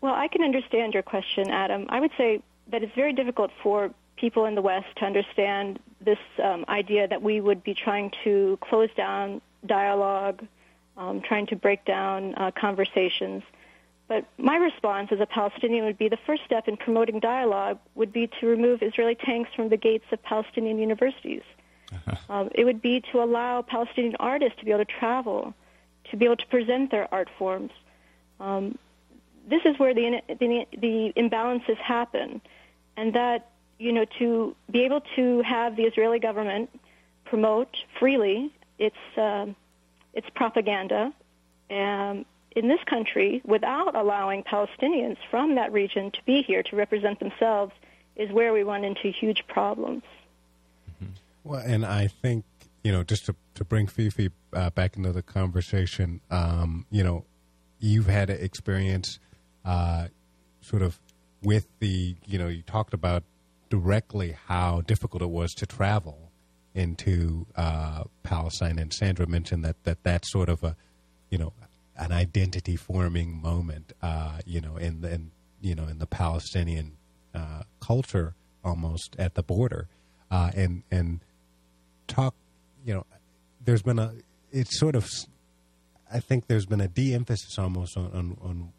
[0.00, 1.84] Well, I can understand your question, Adam.
[1.90, 6.18] I would say that it's very difficult for people in the West to understand this
[6.42, 10.46] um, idea that we would be trying to close down dialogue,
[10.96, 13.42] um, trying to break down uh, conversations.
[14.10, 18.12] But my response as a Palestinian would be the first step in promoting dialogue would
[18.12, 21.44] be to remove Israeli tanks from the gates of Palestinian universities.
[21.92, 22.16] Uh-huh.
[22.28, 25.54] Um, it would be to allow Palestinian artists to be able to travel,
[26.10, 27.70] to be able to present their art forms.
[28.40, 28.76] Um,
[29.48, 32.40] this is where the, the, the imbalances happen,
[32.96, 36.68] and that you know to be able to have the Israeli government
[37.26, 39.46] promote freely its uh,
[40.14, 41.12] its propaganda
[41.70, 42.24] um,
[42.56, 47.72] in this country without allowing Palestinians from that region to be here to represent themselves
[48.16, 50.02] is where we run into huge problems.
[50.90, 51.12] Mm-hmm.
[51.44, 52.44] Well, and I think,
[52.82, 57.24] you know, just to, to bring Fifi uh, back into the conversation, um, you know,
[57.78, 59.18] you've had an experience
[59.64, 60.08] uh,
[60.60, 60.98] sort of
[61.42, 63.22] with the, you know, you talked about
[63.70, 66.30] directly how difficult it was to travel
[66.74, 70.76] into uh, Palestine, and Sandra mentioned that, that that's sort of a,
[71.30, 71.52] you know,
[72.00, 76.96] an identity forming moment, uh, you know, in the in, you know in the Palestinian
[77.34, 78.34] uh, culture
[78.64, 79.86] almost at the border,
[80.30, 81.20] uh, and and
[82.08, 82.34] talk,
[82.84, 83.04] you know,
[83.62, 84.14] there's been a
[84.50, 85.08] it's sort of
[86.12, 88.72] I think there's been a de-emphasis almost on, on, on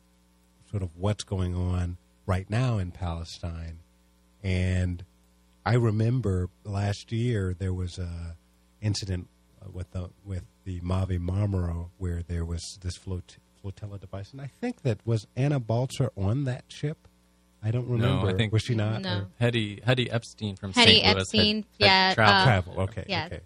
[0.69, 3.79] sort of what's going on right now in Palestine,
[4.43, 5.05] and
[5.63, 8.35] I remember last year there was a
[8.81, 9.27] incident
[9.71, 14.47] with the with the Mavi Marmara, where there was this flot- flotilla device, and I
[14.47, 17.07] think that was Anna Baltzer on that ship.
[17.63, 18.25] I don't remember.
[18.25, 19.01] No, I think was she not?
[19.01, 19.27] No.
[19.39, 21.03] Hedy Hedy Epstein from Hedy St.
[21.05, 22.81] Louis Epstein, had, yeah, had traveled, uh, travel.
[22.83, 23.25] Okay, yeah.
[23.27, 23.39] okay.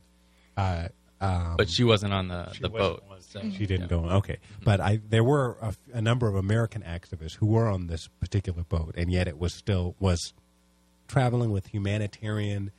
[0.56, 0.88] Uh,
[1.21, 3.04] um, but she wasn't on the she the boat.
[3.10, 3.88] on- so, she didn't yeah.
[3.88, 4.10] go.
[4.17, 8.08] Okay, but I there were a, a number of American activists who were on this
[8.19, 10.34] particular boat, and yet it was still was
[11.08, 12.71] traveling with humanitarian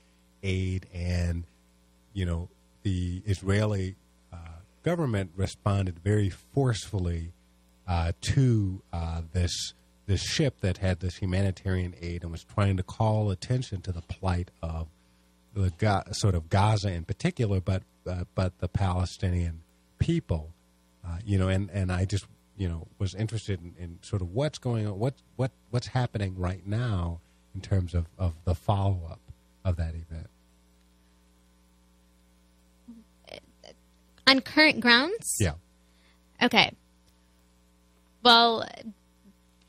[0.42, 1.44] aid, and
[2.12, 2.49] you know
[2.87, 3.96] the Israeli
[4.33, 4.37] uh,
[4.85, 7.33] government responded very forcefully
[7.88, 9.75] uh, to uh, this
[10.07, 14.03] this ship that had this humanitarian aid and was trying to call attention to the
[14.03, 14.87] plight of
[15.53, 19.62] the Ga- sort of Gaza in particular, but uh, but the Palestinian
[19.99, 20.53] people,
[21.05, 24.33] uh, you know, and, and I just you know was interested in, in sort of
[24.33, 27.18] what's going on, what what what's happening right now
[27.53, 29.18] in terms of, of the follow up
[29.64, 30.29] of that event.
[34.26, 35.36] On current grounds.
[35.40, 35.52] Yeah.
[36.42, 36.72] Okay.
[38.22, 38.66] Well,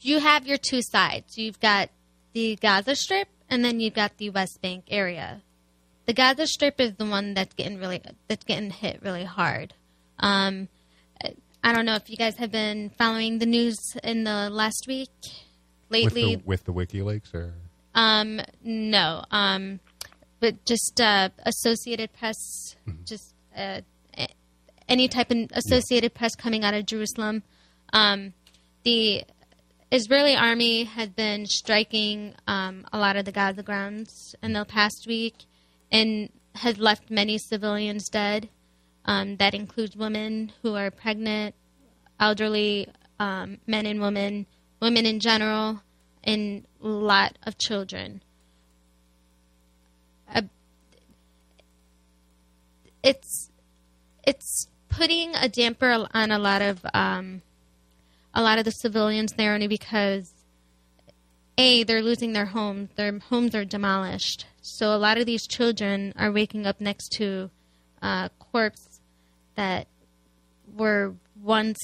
[0.02, 1.38] you have your two sides.
[1.38, 1.90] You've got
[2.34, 5.42] the Gaza Strip, and then you've got the West Bank area.
[6.06, 9.74] The Gaza Strip is the one that's getting really that's getting hit really hard.
[10.20, 10.70] Um,
[11.64, 15.10] I don't know if you guys have been following the news in the last week
[15.90, 16.38] lately.
[16.46, 17.54] With the, with the WikiLeaks or
[17.94, 19.80] um, no, um,
[20.40, 23.04] but just uh, Associated Press, mm-hmm.
[23.06, 23.82] just uh,
[24.88, 26.14] any type of Associated.
[26.14, 27.44] Press coming out of Jerusalem.
[27.94, 28.34] Um,
[28.84, 29.24] the
[29.92, 35.06] Israeli army has been striking um, a lot of the Gaza grounds in the past
[35.08, 35.46] week
[35.92, 38.50] and has left many civilians dead.
[39.06, 41.56] Um, that includes women who are pregnant,
[42.20, 44.46] elderly, um, men and women,
[44.82, 45.82] women in general,
[46.24, 48.22] and a lot of children.
[50.34, 50.42] Uh,
[53.02, 53.50] it's
[54.26, 54.68] it's
[54.98, 57.42] putting a damper on a lot of um,
[58.34, 60.34] a lot of the civilians there only because
[61.58, 64.46] a they're losing their homes their homes are demolished.
[64.62, 67.52] So a lot of these children are waking up next to
[68.02, 69.00] uh, corpses
[69.56, 69.88] that
[70.76, 71.78] were once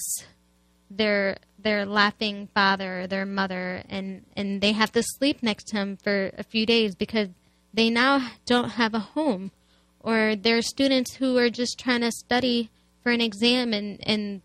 [0.89, 5.97] their their laughing father their mother and and they have to sleep next to him
[5.97, 7.29] for a few days because
[7.73, 9.51] they now don't have a home.
[9.99, 12.69] Or there are students who are just trying to study
[13.03, 14.41] for an exam and and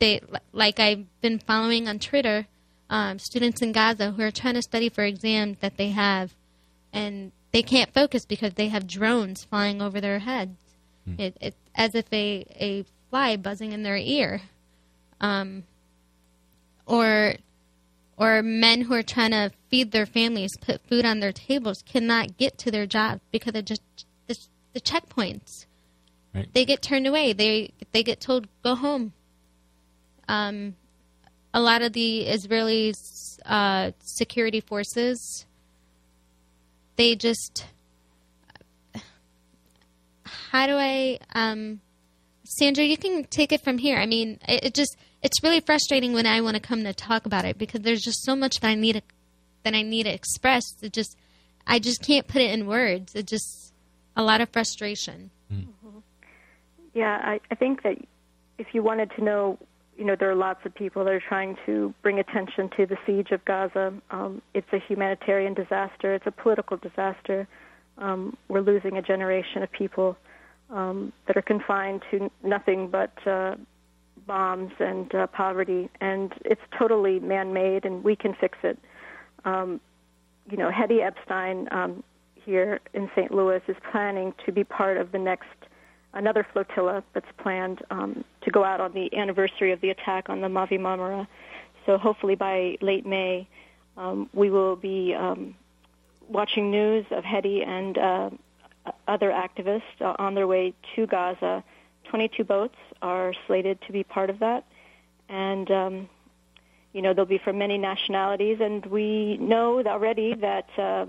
[0.00, 0.20] they
[0.52, 2.46] like I've been following on Twitter,
[2.88, 6.34] um, students in Gaza who are trying to study for exams that they have,
[6.92, 10.58] and they can't focus because they have drones flying over their heads.
[11.04, 11.20] Hmm.
[11.20, 14.42] It, it's as if a a fly buzzing in their ear,
[15.20, 15.64] um,
[16.86, 17.34] or
[18.16, 22.36] or men who are trying to feed their families, put food on their tables, cannot
[22.36, 23.82] get to their jobs because of just
[24.26, 24.36] the,
[24.74, 25.64] the checkpoints.
[26.34, 26.52] Right.
[26.52, 27.32] They get turned away.
[27.32, 29.12] They they get told go home
[30.30, 30.76] um,
[31.52, 32.94] a lot of the Israeli
[33.44, 35.44] uh, security forces,
[36.96, 37.66] they just.
[40.24, 41.18] How do I.
[41.34, 41.80] Um,
[42.44, 43.96] Sandra, you can take it from here.
[43.96, 47.26] I mean, it, it, just it's really frustrating when I want to come to talk
[47.26, 49.02] about it because there's just so much that I need to,
[49.64, 50.62] that I need to express.
[50.80, 51.16] It just
[51.66, 53.16] I just can't put it in words.
[53.16, 53.72] It just
[54.16, 55.30] a lot of frustration.
[57.00, 57.96] Yeah, I, I think that
[58.58, 59.58] if you wanted to know
[59.96, 62.96] you know, there are lots of people that are trying to bring attention to the
[63.06, 63.92] siege of Gaza.
[64.10, 66.14] Um, it's a humanitarian disaster.
[66.14, 67.46] It's a political disaster.
[67.98, 70.16] Um, we're losing a generation of people
[70.70, 73.56] um, that are confined to nothing but uh,
[74.26, 78.78] bombs and uh, poverty, and it's totally man-made, and we can fix it.
[79.44, 79.80] Um,
[80.50, 82.02] you know, Hedy Epstein um,
[82.34, 83.32] here in St.
[83.32, 85.48] Louis is planning to be part of the next
[86.14, 90.40] another flotilla that's planned um, to go out on the anniversary of the attack on
[90.40, 91.26] the Mavi Marmara.
[91.86, 93.48] So hopefully by late May,
[93.96, 95.54] um, we will be um,
[96.28, 98.30] watching news of Hedy and uh,
[99.06, 101.62] other activists uh, on their way to Gaza.
[102.08, 104.64] 22 boats are slated to be part of that,
[105.28, 106.08] and um,
[106.92, 108.58] you know they'll be from many nationalities.
[108.60, 111.06] And we know already that uh,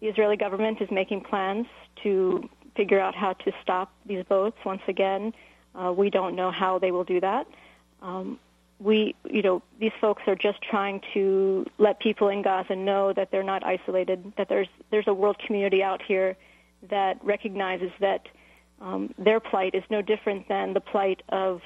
[0.00, 1.66] the Israeli government is making plans
[2.02, 5.32] to figure out how to stop these boats once again.
[5.74, 7.46] Uh, we don't know how they will do that.
[8.02, 8.38] Um,
[8.78, 13.30] we, you know, these folks are just trying to let people in Gaza know that
[13.30, 16.36] they're not isolated, that there's there's a world community out here
[16.90, 18.26] that recognizes that
[18.80, 21.60] um, their plight is no different than the plight of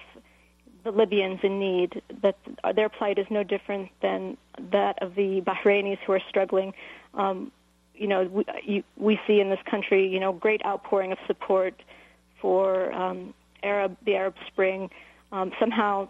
[0.85, 2.37] the Libyans in need, that
[2.75, 4.37] their plight is no different than
[4.71, 6.75] that of the Bahrainis who are struggling.
[7.15, 7.51] Um,
[7.97, 11.83] you know, we, you, we see in this country, you know, great outpouring of support
[12.41, 14.91] for um, Arab, the Arab Spring.
[15.33, 16.09] Um, somehow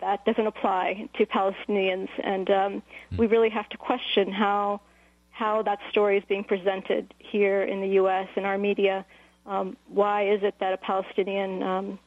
[0.00, 2.82] that doesn't apply to Palestinians, and um,
[3.12, 3.18] mm.
[3.18, 4.80] we really have to question how
[5.30, 8.28] how that story is being presented here in the U.S.
[8.36, 9.04] in our media.
[9.46, 11.98] Um, why is it that a Palestinian um,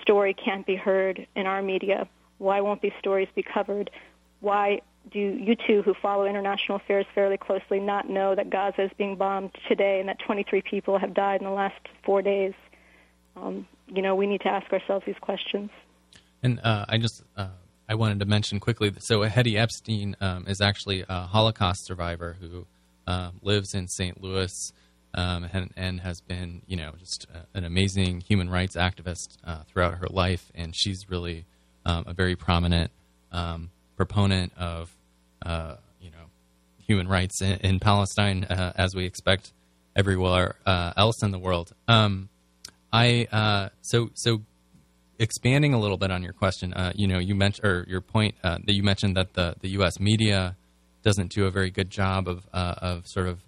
[0.00, 2.08] story can't be heard in our media?
[2.38, 3.90] Why won't these stories be covered?
[4.40, 4.80] Why
[5.10, 9.16] do you two who follow international affairs fairly closely not know that Gaza is being
[9.16, 12.54] bombed today and that 23 people have died in the last four days?
[13.36, 15.70] Um, you know, we need to ask ourselves these questions.
[16.42, 17.48] And uh, I just uh,
[17.88, 18.90] I wanted to mention quickly.
[18.90, 22.66] That so Hedy Epstein um, is actually a Holocaust survivor who
[23.06, 24.22] uh, lives in St.
[24.22, 24.72] Louis
[25.14, 29.94] um, and, and, has been, you know, just an amazing human rights activist uh, throughout
[29.94, 30.52] her life.
[30.54, 31.46] And she's really
[31.84, 32.92] um, a very prominent
[33.32, 33.70] um,
[34.00, 34.96] proponent of
[35.44, 36.24] uh, you know
[36.78, 39.52] human rights in, in Palestine, uh, as we expect
[39.94, 41.74] everywhere uh, else in the world.
[41.86, 42.30] Um,
[42.90, 44.40] I uh, so so
[45.18, 48.36] expanding a little bit on your question, uh, you know, you mentioned or your point
[48.42, 50.00] that you mentioned that the the U.S.
[50.00, 50.56] media
[51.02, 53.40] doesn't do a very good job of of sort of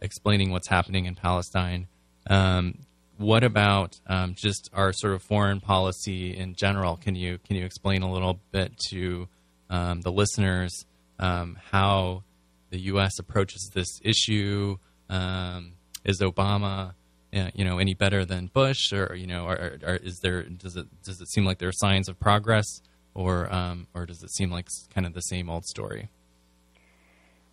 [0.00, 1.88] explaining what's happening in Palestine.
[2.30, 2.74] Um,
[3.16, 6.96] what about um, just our sort of foreign policy in general?
[6.96, 9.26] Can you can you explain a little bit to
[9.70, 10.84] um, the listeners
[11.18, 12.24] um, how
[12.70, 13.18] the U.S.
[13.18, 14.78] approaches this issue?
[15.10, 15.72] Um,
[16.04, 16.94] is Obama,
[17.34, 20.86] uh, you know, any better than Bush, or you know, or, is there does it
[21.02, 22.80] does it seem like there are signs of progress,
[23.14, 26.08] or um, or does it seem like kind of the same old story?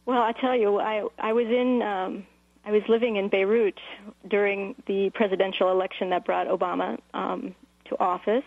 [0.06, 2.26] Well, I tell you, I I was in um,
[2.66, 3.80] I was living in Beirut
[4.28, 7.56] during the presidential election that brought Obama um,
[7.90, 8.44] to office.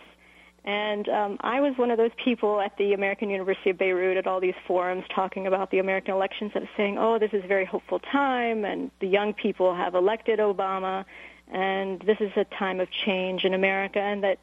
[0.65, 4.27] And um, I was one of those people at the American University of Beirut at
[4.27, 7.47] all these forums talking about the American elections that was saying, oh, this is a
[7.47, 11.05] very hopeful time, and the young people have elected Obama,
[11.51, 14.39] and this is a time of change in America, and that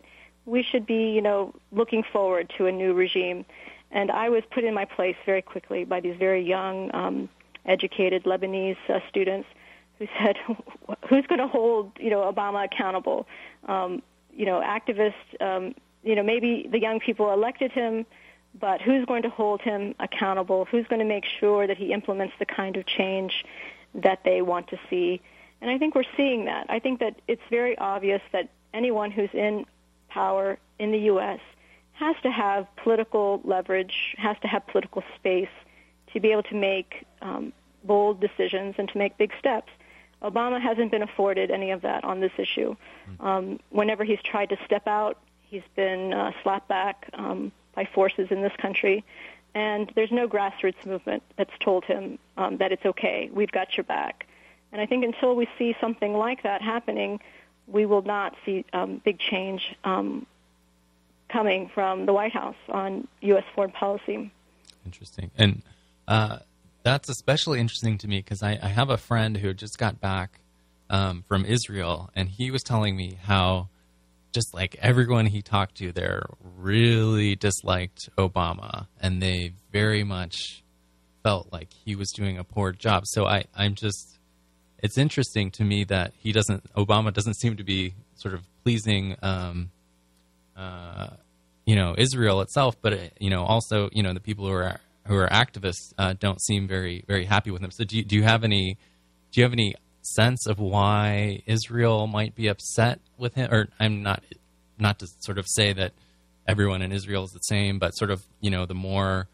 [0.46, 3.44] we should be, you know, looking forward to a new regime.
[3.90, 7.28] And I was put in my place very quickly by these very young, um,
[7.66, 9.48] educated Lebanese uh, students
[9.98, 10.36] who said,
[11.08, 13.26] "Who's going to hold you know Obama accountable?"
[13.66, 14.02] Um,
[14.34, 15.40] you know, activists.
[15.40, 15.74] Um,
[16.06, 18.06] you know, maybe the young people elected him,
[18.58, 20.64] but who's going to hold him accountable?
[20.64, 23.44] Who's going to make sure that he implements the kind of change
[23.94, 25.20] that they want to see?
[25.60, 26.66] And I think we're seeing that.
[26.68, 29.66] I think that it's very obvious that anyone who's in
[30.08, 31.40] power in the U.S.
[31.94, 35.48] has to have political leverage, has to have political space
[36.12, 37.52] to be able to make um,
[37.82, 39.72] bold decisions and to make big steps.
[40.22, 42.76] Obama hasn't been afforded any of that on this issue.
[43.18, 43.26] Hmm.
[43.26, 45.18] Um, whenever he's tried to step out,
[45.48, 49.04] he's been uh, slapped back um, by forces in this country.
[49.54, 53.84] And there's no grassroots movement that's told him um, that it's okay, we've got your
[53.84, 54.26] back.
[54.72, 57.20] And I think until we see something like that happening,
[57.66, 60.26] we will not see um, big change um,
[61.28, 63.44] coming from the White House on U.S.
[63.54, 64.30] foreign policy.
[64.84, 65.30] Interesting.
[65.36, 65.62] And
[66.06, 66.40] uh,
[66.82, 70.38] that's especially interesting to me because I, I, have a friend who just got back
[70.88, 73.68] um, from Israel, and he was telling me how
[74.36, 76.26] just like everyone he talked to there
[76.58, 80.62] really disliked Obama, and they very much
[81.22, 83.04] felt like he was doing a poor job.
[83.06, 84.18] So I, I'm just,
[84.82, 89.16] it's interesting to me that he doesn't, Obama doesn't seem to be sort of pleasing.
[89.22, 89.70] Um,
[90.54, 91.08] uh,
[91.64, 95.16] you know Israel itself, but you know also you know the people who are who
[95.16, 97.70] are activists uh, don't seem very very happy with him.
[97.72, 98.78] So do you, do you have any
[99.32, 99.74] do you have any
[100.06, 103.52] sense of why Israel might be upset with him?
[103.52, 104.22] Or I'm not
[104.78, 105.92] not to sort of say that
[106.46, 109.28] everyone in Israel is the same, but sort of you know the more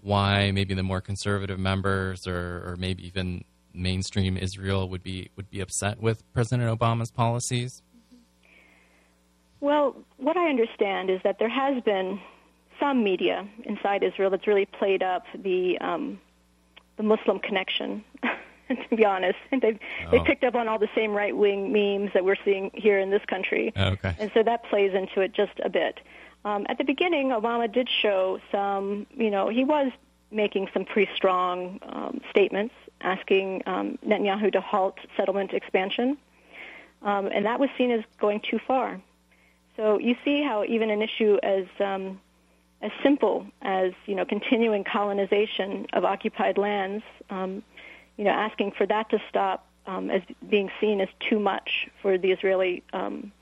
[0.00, 5.50] why maybe the more conservative members or, or maybe even mainstream Israel would be would
[5.50, 7.82] be upset with President Obama's policies.
[9.60, 12.20] Well, what I understand is that there has been
[12.80, 16.20] some media inside Israel that's really played up the um,
[16.96, 18.04] the Muslim connection.
[18.90, 20.10] to be honest, they oh.
[20.10, 23.10] they picked up on all the same right wing memes that we're seeing here in
[23.10, 24.14] this country, okay.
[24.18, 26.00] and so that plays into it just a bit.
[26.44, 29.92] Um, at the beginning, Obama did show some, you know, he was
[30.32, 36.16] making some pretty strong um, statements, asking um, Netanyahu to halt settlement expansion,
[37.02, 39.00] um, and that was seen as going too far.
[39.76, 42.20] So you see how even an issue as um,
[42.82, 47.62] as simple as you know continuing colonization of occupied lands, um,
[48.16, 52.18] you know, asking for that to stop um, as being seen as too much for
[52.18, 53.32] the Israeli um,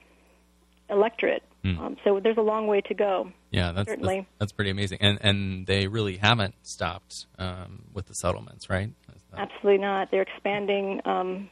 [0.88, 1.42] electorate.
[1.64, 1.78] Mm.
[1.78, 3.30] Um, so there's a long way to go.
[3.50, 8.06] Yeah, that's certainly that's, that's pretty amazing, and and they really haven't stopped um, with
[8.06, 8.90] the settlements, right?
[9.36, 10.10] Absolutely not.
[10.10, 11.48] They're expanding um,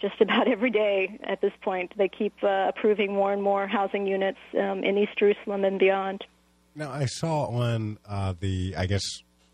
[0.00, 1.92] just about every day at this point.
[1.96, 6.24] They keep uh, approving more and more housing units um, in East Jerusalem and beyond.
[6.74, 9.02] Now, I saw on uh, the, I guess,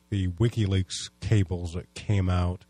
[0.08, 2.64] the WikiLeaks cables that came out.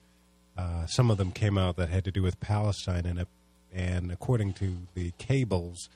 [0.59, 3.24] Uh, some of them came out that had to do with Palestine, and
[3.72, 5.88] and according to the cables,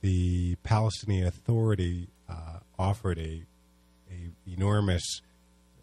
[0.00, 3.44] the Palestinian Authority uh, offered a
[4.10, 5.20] a enormous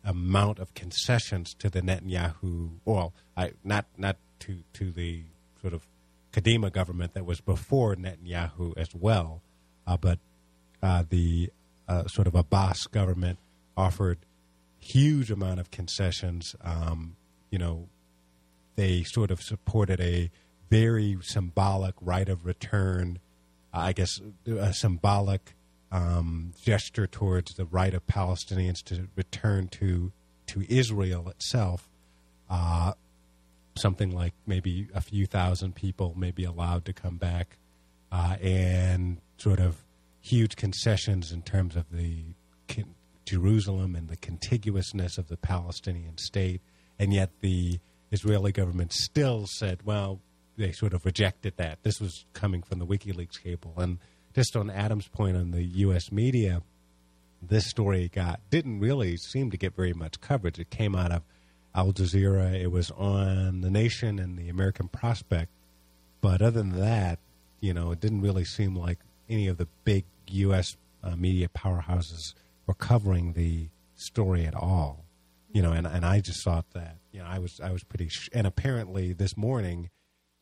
[0.04, 2.72] amount of concessions to the Netanyahu.
[2.84, 5.22] Well, I, not not to to the
[5.62, 5.86] sort of
[6.34, 9.42] Kadima government that was before Netanyahu as well,
[9.86, 10.18] uh, but
[10.82, 11.52] uh, the
[11.88, 13.38] uh, sort of Abbas government
[13.78, 14.18] offered
[14.80, 16.56] huge amount of concessions.
[16.62, 17.18] Um,
[17.52, 17.88] you know,
[18.76, 20.30] they sort of supported a
[20.70, 23.20] very symbolic right of return.
[23.74, 25.56] I guess a symbolic
[25.92, 30.12] um, gesture towards the right of Palestinians to return to
[30.48, 31.90] to Israel itself.
[32.50, 32.94] Uh,
[33.78, 37.58] something like maybe a few thousand people may be allowed to come back,
[38.12, 39.84] uh, and sort of
[40.22, 42.24] huge concessions in terms of the
[43.26, 46.62] Jerusalem and the contiguousness of the Palestinian state,
[47.00, 47.80] and yet the
[48.16, 50.22] Israeli government still said, well,
[50.58, 51.84] they sort of rejected that.
[51.84, 53.74] This was coming from the WikiLeaks cable.
[53.76, 54.00] And
[54.34, 56.14] just on Adam's point on the U.S.
[56.14, 56.62] media,
[57.42, 60.58] this story got didn't really seem to get very much coverage.
[60.58, 61.24] It came out of
[61.76, 62.54] Al Jazeera.
[62.56, 65.52] It was on The Nation and the American Prospect.
[66.22, 67.20] But other than that,
[67.60, 69.00] you know, it didn't really seem like
[69.30, 70.78] any of the big U.S.
[71.04, 72.34] Uh, media powerhouses
[72.66, 75.04] were covering the story at all.
[75.52, 78.10] You know, and, and I just thought that you know I was I was pretty
[78.10, 79.90] sh- and apparently this morning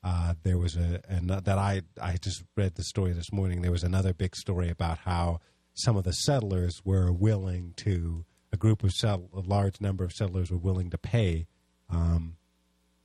[0.03, 3.61] uh, there was a, that I I just read the story this morning.
[3.61, 5.39] There was another big story about how
[5.75, 10.11] some of the settlers were willing to a group of settle, a large number of
[10.11, 11.45] settlers were willing to pay
[11.89, 12.37] um,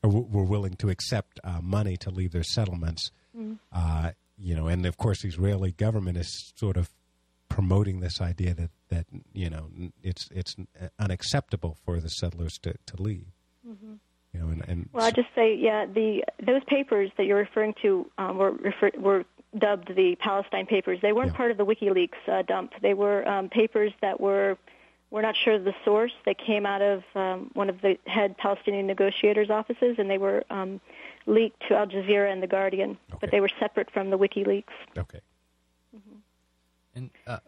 [0.02, 3.10] or w- were willing to accept uh, money to leave their settlements.
[3.36, 3.58] Mm.
[3.70, 6.88] Uh, you know, and of course, the Israeli government is sort of
[7.50, 9.68] promoting this idea that that you know
[10.02, 10.56] it's it's
[10.98, 13.26] unacceptable for the settlers to to leave.
[13.68, 13.94] Mm-hmm.
[14.32, 17.74] You know, and, and well, I just say, yeah, the those papers that you're referring
[17.82, 19.24] to um, were refer, were
[19.56, 20.98] dubbed the Palestine Papers.
[21.00, 21.36] They weren't yeah.
[21.36, 22.72] part of the WikiLeaks uh, dump.
[22.82, 24.58] They were um, papers that were
[25.10, 26.12] we're not sure of the source.
[26.26, 30.44] They came out of um, one of the head Palestinian negotiators' offices, and they were
[30.50, 30.80] um,
[31.26, 33.18] leaked to Al Jazeera and the Guardian, okay.
[33.20, 34.64] but they were separate from the WikiLeaks.
[34.96, 35.20] Okay.
[35.96, 36.18] Mm-hmm.
[36.94, 37.38] And uh,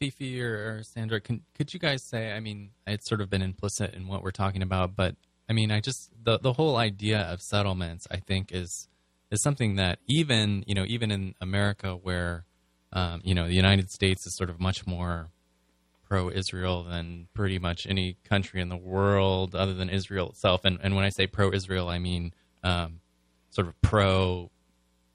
[0.00, 2.32] Fifi or, or Sandra, can, could you guys say?
[2.32, 5.14] I mean, it's sort of been implicit in what we're talking about, but
[5.48, 8.88] I mean, I just the the whole idea of settlements, I think, is
[9.30, 12.44] is something that even you know even in America, where
[12.92, 15.30] um, you know the United States is sort of much more
[16.08, 20.64] pro-Israel than pretty much any country in the world other than Israel itself.
[20.64, 22.32] And and when I say pro-Israel, I mean
[22.62, 23.00] um,
[23.50, 24.50] sort of pro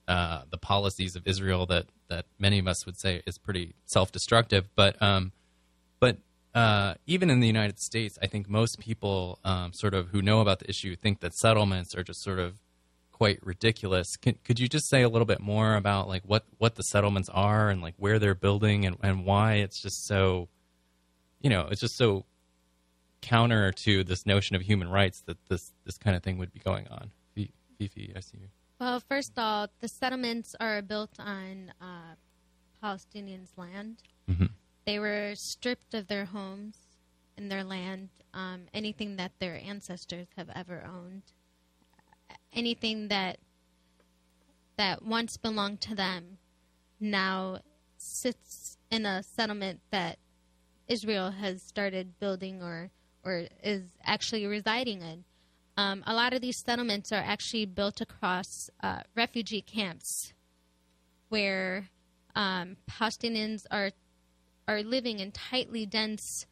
[0.08, 4.70] uh, the policies of Israel that that many of us would say is pretty self-destructive.
[4.76, 5.32] But um,
[6.00, 6.18] but
[6.54, 10.42] uh, even in the United States, I think most people, um, sort of who know
[10.42, 12.60] about the issue, think that settlements are just sort of
[13.12, 14.16] quite ridiculous.
[14.18, 17.30] Can, could you just say a little bit more about like what, what the settlements
[17.30, 20.50] are and like where they're building and, and why it's just so,
[21.42, 22.26] you know, it's just so
[23.22, 26.60] counter to this notion of human rights that this this kind of thing would be
[26.60, 27.12] going on.
[27.82, 28.48] Fifi, I see you.
[28.80, 32.14] Well, first of all, the settlements are built on uh,
[32.84, 34.04] Palestinians' land.
[34.30, 34.46] Mm-hmm.
[34.92, 36.76] They were stripped of their homes
[37.38, 41.22] and their land, um, anything that their ancestors have ever owned,
[42.52, 43.38] anything that
[44.76, 46.40] that once belonged to them,
[47.00, 47.60] now
[47.96, 50.20] sits in a settlement that
[50.90, 52.92] Israel has started building or
[53.24, 55.24] or is actually residing in.
[55.78, 60.34] Um, a lot of these settlements are actually built across uh, refugee camps
[61.30, 61.88] where
[62.36, 63.92] um, Palestinians are
[64.68, 66.46] are living in tightly dense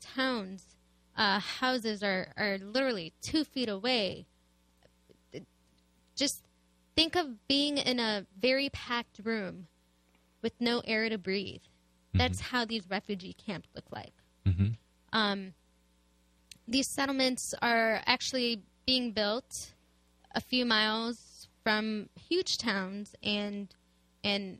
[0.00, 0.76] towns.
[1.16, 4.26] Uh, houses are, are literally two feet away.
[6.14, 6.44] Just
[6.94, 9.66] think of being in a very packed room
[10.42, 11.60] with no air to breathe.
[11.60, 12.18] Mm-hmm.
[12.18, 14.12] That's how these refugee camps look like.
[14.46, 14.68] Mm-hmm.
[15.12, 15.54] Um,
[16.66, 19.74] these settlements are actually being built
[20.34, 23.74] a few miles from huge towns and
[24.24, 24.58] and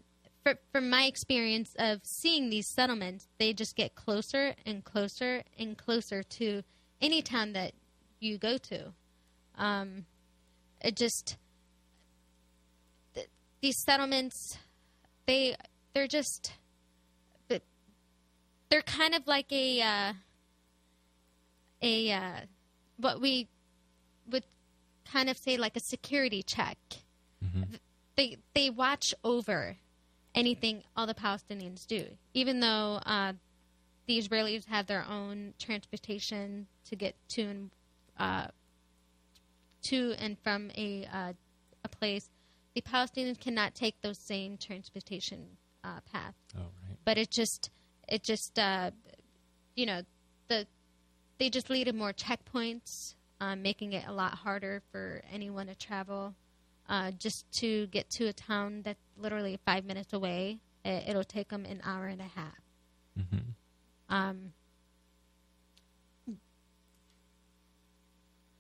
[0.72, 6.22] from my experience of seeing these settlements, they just get closer and closer and closer
[6.22, 6.62] to
[7.00, 7.72] any town that
[8.20, 8.92] you go to.
[9.56, 10.06] Um,
[10.80, 11.36] it just
[13.14, 13.28] th-
[13.60, 14.58] these settlements,
[15.26, 15.56] they
[15.94, 16.52] they're just
[18.68, 20.12] they're kind of like a uh,
[21.82, 22.40] a uh,
[22.96, 23.48] what we
[24.30, 24.44] would
[25.10, 26.78] kind of say like a security check.
[27.44, 27.74] Mm-hmm.
[28.16, 29.76] They they watch over
[30.34, 32.04] anything all the Palestinians do,
[32.34, 33.32] even though uh,
[34.06, 37.70] the Israelis have their own transportation to get to and
[38.18, 38.46] uh,
[39.82, 41.32] to and from a uh,
[41.84, 42.28] a place.
[42.74, 45.46] The Palestinians cannot take those same transportation
[45.82, 46.36] uh, paths.
[46.56, 46.96] Oh, right.
[47.04, 47.70] But it just
[48.08, 48.90] it just uh,
[49.74, 50.02] you know
[50.48, 50.66] the
[51.38, 55.74] they just lead to more checkpoints, um, making it a lot harder for anyone to
[55.74, 56.34] travel
[56.88, 60.58] uh, just to get to a town that's literally five minutes away.
[60.84, 62.60] It, will take them an hour and a half.
[63.18, 64.14] Mm-hmm.
[64.14, 64.52] Um,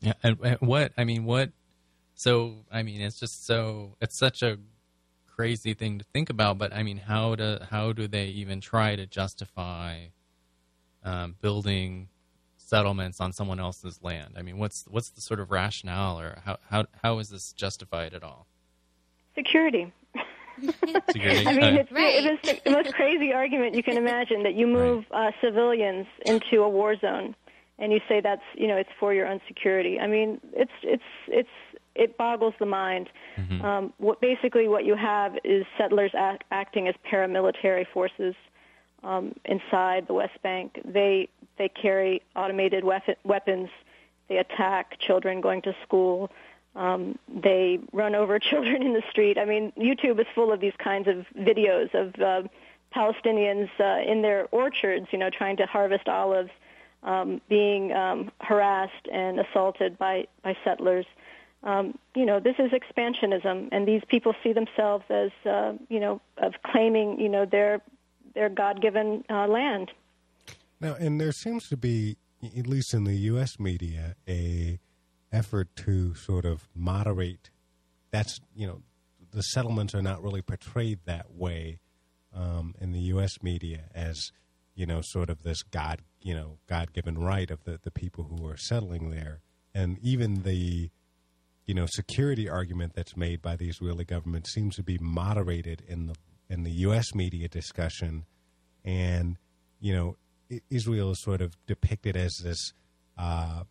[0.00, 1.52] yeah, and, and what I mean, what?
[2.14, 4.58] So I mean, it's just so it's such a
[5.26, 6.58] crazy thing to think about.
[6.58, 10.08] But I mean, how do how do they even try to justify
[11.02, 12.08] um, building
[12.68, 14.34] settlements on someone else's land?
[14.36, 18.14] I mean, what's what's the sort of rationale, or how how how is this justified
[18.14, 18.46] at all?
[19.34, 19.92] Security.
[21.10, 21.46] Security.
[21.46, 22.38] I mean, it's, right.
[22.44, 25.28] it's the most crazy argument you can imagine that you move right.
[25.28, 27.34] uh, civilians into a war zone,
[27.78, 29.98] and you say that's you know it's for your own security.
[29.98, 31.48] I mean, it's it's it's
[31.94, 33.08] it boggles the mind.
[33.36, 33.64] Mm-hmm.
[33.64, 38.34] Um, what basically what you have is settlers act, acting as paramilitary forces
[39.02, 40.80] um, inside the West Bank.
[40.84, 43.68] They they carry automated weapon, weapons.
[44.28, 46.30] They attack children going to school.
[46.76, 49.38] Um, they run over children in the street.
[49.38, 52.48] I mean, YouTube is full of these kinds of videos of uh,
[52.94, 56.50] Palestinians uh, in their orchards, you know, trying to harvest olives,
[57.02, 61.06] um, being um, harassed and assaulted by by settlers.
[61.64, 66.20] Um, you know, this is expansionism, and these people see themselves as, uh, you know,
[66.36, 67.80] of claiming, you know, their
[68.38, 69.90] their God-given uh, land.
[70.80, 72.18] Now, and there seems to be,
[72.56, 73.58] at least in the U.S.
[73.58, 74.78] media, a
[75.32, 77.50] effort to sort of moderate.
[78.12, 78.82] That's you know,
[79.32, 81.80] the settlements are not really portrayed that way
[82.32, 83.42] um, in the U.S.
[83.42, 84.30] media as
[84.76, 88.46] you know, sort of this God, you know, God-given right of the the people who
[88.46, 89.40] are settling there,
[89.74, 90.90] and even the
[91.66, 96.06] you know security argument that's made by the Israeli government seems to be moderated in
[96.06, 96.14] the
[96.50, 97.14] in the U.S.
[97.14, 98.24] media discussion,
[98.84, 99.36] and
[99.80, 100.16] you know,
[100.70, 102.72] Israel is sort of depicted as this
[103.16, 103.64] uh,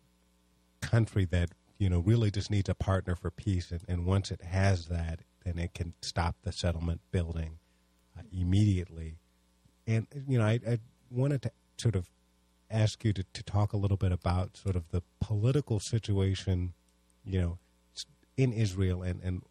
[0.80, 4.42] country that you know really just needs a partner for peace, and, and once it
[4.42, 7.58] has that, then it can stop the settlement building
[8.16, 9.16] uh, immediately.
[9.86, 10.78] And you know, I, I,
[11.10, 12.10] wanted to sort of
[12.70, 16.74] ask you to, to talk a little bit about sort of the political situation,
[17.24, 17.58] you know,
[18.36, 19.42] in Israel, and and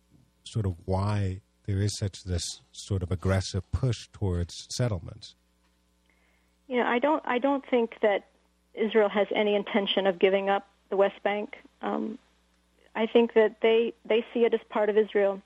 [0.43, 5.35] sort of why there is such this sort of aggressive push towards settlements.
[6.67, 8.25] You know, I don't I don't think that
[8.73, 11.55] Israel has any intention of giving up the West Bank.
[11.81, 12.17] Um,
[12.95, 15.41] I think that they they see it as part of Israel.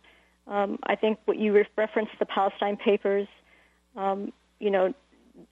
[0.48, 3.28] Um, I think what you re- referenced the Palestine Papers.
[3.96, 4.94] Um, you know,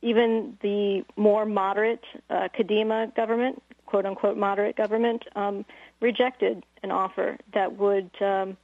[0.02, 5.66] even the more moderate uh, Kadima government, quote unquote moderate government, um,
[6.00, 8.56] rejected an offer that would um,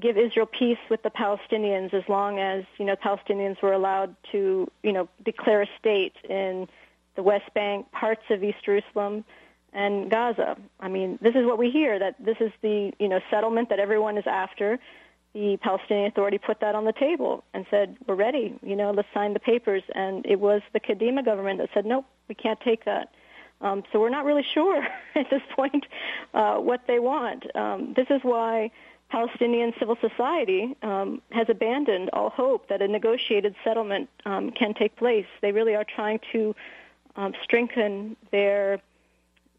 [0.00, 4.70] give Israel peace with the Palestinians as long as you know Palestinians were allowed to
[4.82, 6.68] you know declare a state in
[7.16, 9.24] the West Bank, parts of East Jerusalem,
[9.72, 10.56] and Gaza.
[10.80, 13.78] I mean, this is what we hear that this is the you know settlement that
[13.78, 14.78] everyone is after.
[15.32, 18.58] The Palestinian Authority put that on the table and said, "We're ready.
[18.62, 22.06] You know, let's sign the papers." And it was the Kadima government that said, "Nope,
[22.28, 23.10] we can't take that."
[23.60, 25.86] Um, so we're not really sure at this point
[26.34, 27.44] uh, what they want.
[27.56, 28.70] Um, this is why
[29.14, 34.96] Palestinian civil society um, has abandoned all hope that a negotiated settlement um, can take
[34.96, 35.26] place.
[35.40, 36.56] They really are trying to
[37.14, 38.80] um, strengthen their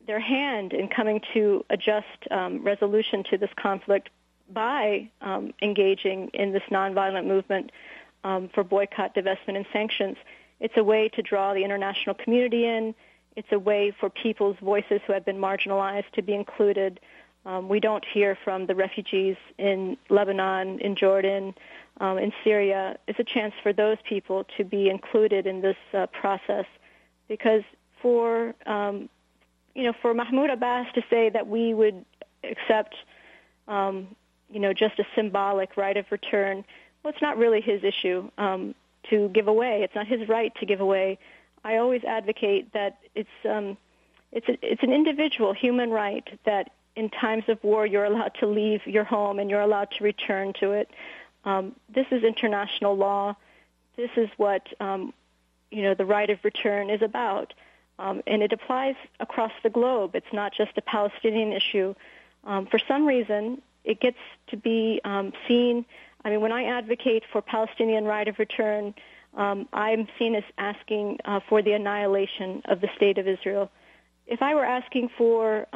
[0.07, 4.09] their hand in coming to a just um, resolution to this conflict
[4.51, 7.71] by um, engaging in this nonviolent movement
[8.25, 10.17] um, for boycott, divestment, and sanctions.
[10.59, 12.93] It's a way to draw the international community in.
[13.37, 16.99] It's a way for people's voices who have been marginalized to be included.
[17.45, 21.53] Um, we don't hear from the refugees in Lebanon, in Jordan,
[21.99, 22.97] um, in Syria.
[23.07, 26.65] It's a chance for those people to be included in this uh, process,
[27.27, 27.63] because
[28.01, 29.09] for um,
[29.75, 32.05] you know, for Mahmoud Abbas to say that we would
[32.43, 32.95] accept,
[33.67, 34.07] um,
[34.49, 36.63] you know, just a symbolic right of return,
[37.03, 38.73] well, it's not really his issue um,
[39.09, 39.81] to give away.
[39.83, 41.19] It's not his right to give away
[41.65, 43.75] I always advocate that it's um,
[44.31, 48.47] it's a, it's an individual human right that in times of war you're allowed to
[48.47, 50.89] leave your home and you're allowed to return to it.
[51.43, 53.35] Um, this is international law.
[53.97, 55.13] This is what um,
[55.71, 57.53] you know the right of return is about,
[57.99, 60.15] um, and it applies across the globe.
[60.15, 61.95] It's not just a Palestinian issue.
[62.43, 64.17] Um, for some reason, it gets
[64.47, 65.85] to be um, seen.
[66.23, 68.95] I mean, when I advocate for Palestinian right of return
[69.35, 73.69] um, I'm seen as asking uh, for the annihilation of the state of Israel.
[74.27, 75.67] If I were asking for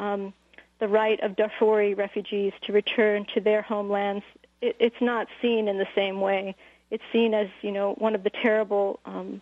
[0.80, 4.24] the right of Darfuri refugees to return to their homelands,
[4.60, 6.54] it, it's not seen in the same way.
[6.90, 9.40] It's seen as you know one of the terrible um,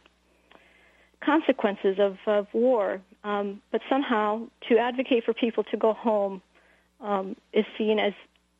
[1.20, 3.00] consequences of, of war.
[3.24, 6.42] Um, but somehow, to advocate for people to go home
[7.00, 8.12] um, is seen as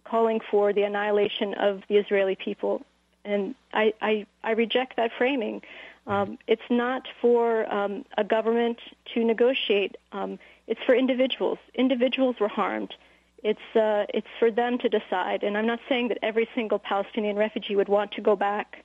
[0.05, 2.83] calling for the annihilation of the Israeli people
[3.29, 5.63] and I, I, I reject that framing.
[6.07, 8.79] Um, it's not for um, a government
[9.15, 9.97] to negotiate.
[10.13, 10.39] Um,
[10.69, 11.59] it's for individuals.
[11.75, 12.95] Individuals were harmed.
[13.43, 15.43] It's uh, it's for them to decide.
[15.43, 18.85] And I'm not saying that every single Palestinian refugee would want to go back.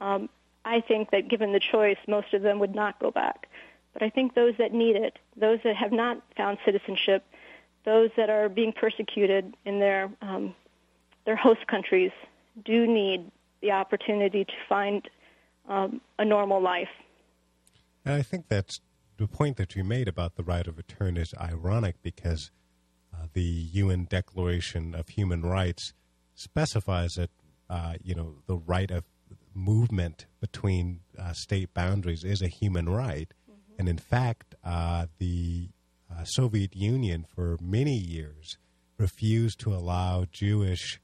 [0.00, 0.28] Um,
[0.64, 3.48] I think that given the choice, most of them would not go back.
[3.92, 7.24] But I think those that need it, those that have not found citizenship,
[7.84, 10.54] those that are being persecuted in their um,
[11.26, 12.12] their host countries,
[12.64, 15.08] do need the opportunity to find
[15.68, 16.88] um, a normal life.
[18.04, 18.80] And I think that's
[19.18, 22.50] the point that you made about the right of return is ironic because
[23.12, 25.92] uh, the UN Declaration of Human Rights
[26.34, 27.30] specifies that
[27.68, 29.04] uh, you know the right of
[29.54, 33.74] movement between uh, state boundaries is a human right, mm-hmm.
[33.78, 35.68] and in fact, uh, the
[36.10, 38.56] uh, Soviet Union for many years
[38.98, 41.00] refused to allow Jewish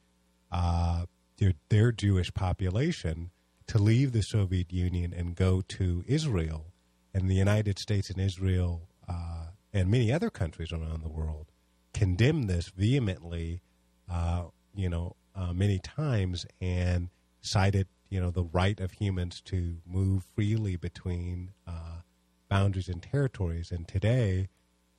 [0.51, 1.07] uh,
[1.39, 3.31] their, their Jewish population
[3.67, 6.67] to leave the Soviet Union and go to Israel,
[7.15, 11.47] and the United States and Israel uh, and many other countries around the world
[11.95, 13.63] condemned this vehemently,
[14.11, 14.45] uh,
[14.75, 17.09] you know, uh, many times, and
[17.41, 22.01] cited you know the right of humans to move freely between uh,
[22.49, 23.71] boundaries and territories.
[23.71, 24.49] And today,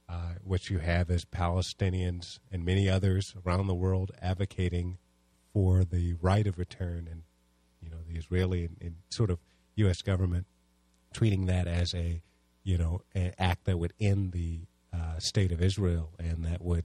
[0.10, 4.98] uh, what you have is Palestinians and many others around the world advocating
[5.54, 7.24] for the right of return, and
[7.82, 9.40] you know the Israeli and, and sort of
[9.76, 10.02] U.S.
[10.02, 10.48] government
[11.16, 12.22] treating that as a
[12.64, 13.02] you know
[13.40, 16.84] act that would end the uh, state of Israel and that would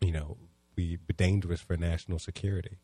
[0.00, 0.38] you know
[0.74, 2.78] be dangerous for national security.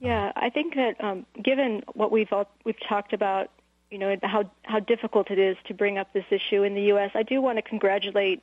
[0.00, 3.50] Yeah, I think that um, given what we've all, we've talked about,
[3.90, 7.12] you know, how how difficult it is to bring up this issue in the U.S.,
[7.14, 8.42] I do want to congratulate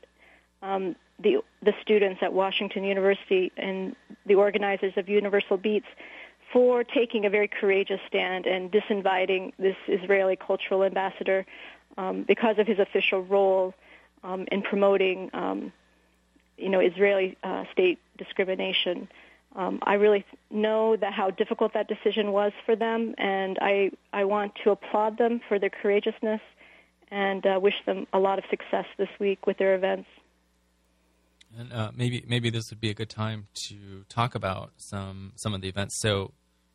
[0.63, 5.87] um, the the students at Washington University and the organizers of Universal Beats
[6.51, 11.45] for taking a very courageous stand and disinviting this Israeli cultural ambassador
[11.97, 13.73] um, because of his official role
[14.23, 15.71] um, in promoting, um,
[16.57, 19.07] you know, Israeli uh, state discrimination.
[19.55, 24.23] Um, I really know that how difficult that decision was for them, and I I
[24.23, 26.39] want to applaud them for their courageousness
[27.09, 30.07] and uh, wish them a lot of success this week with their events.
[31.57, 35.53] And uh, maybe maybe this would be a good time to talk about some some
[35.53, 35.99] of the events.
[35.99, 36.31] So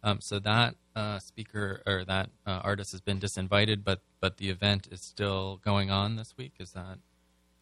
[0.07, 4.49] um, so that uh, speaker or that uh, artist has been disinvited, but but the
[4.51, 6.53] event is still going on this week.
[6.61, 6.99] Is that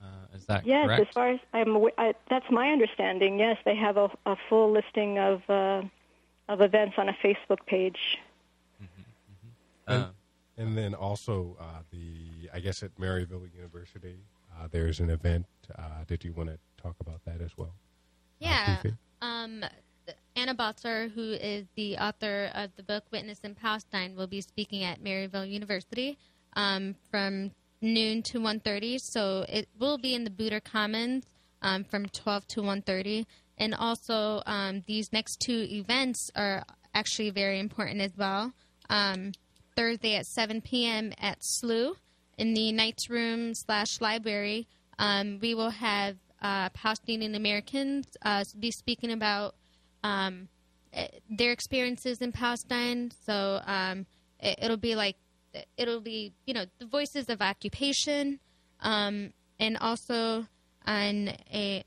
[0.03, 1.09] uh, is that yes, correct?
[1.09, 3.39] as far as I'm, I, that's my understanding.
[3.39, 5.83] Yes, they have a, a full listing of uh,
[6.49, 8.19] of events on a Facebook page.
[8.83, 9.93] Mm-hmm, mm-hmm.
[9.93, 10.09] And, uh,
[10.59, 14.19] and, then also uh, the, I guess at Maryville University,
[14.55, 15.47] uh, there's an event.
[15.75, 17.75] Uh, did you want to talk about that as well?
[18.39, 18.83] Yeah.
[19.23, 19.65] Um,
[20.37, 24.83] Anna Baltzer, who is the author of the book Witness in Palestine, will be speaking
[24.83, 26.19] at Maryville University
[26.55, 31.25] um, from noon to 1.30 so it will be in the Buder Commons
[31.61, 33.27] um, from 12 to 1.30
[33.59, 38.53] and also um, these next two events are actually very important as well.
[38.89, 39.33] Um,
[39.77, 41.95] thursday at 7 p.m at SLU
[42.39, 44.67] in the Knights Room slash library
[44.99, 49.55] um, we will have uh, palestinian americans uh, be speaking about
[50.05, 50.49] um,
[50.93, 54.07] eh, their experiences in palestine so um,
[54.39, 55.17] it, it'll be like
[55.77, 58.41] it'll be you know the voices of occupation,
[58.81, 60.47] um, and also
[60.87, 61.85] on a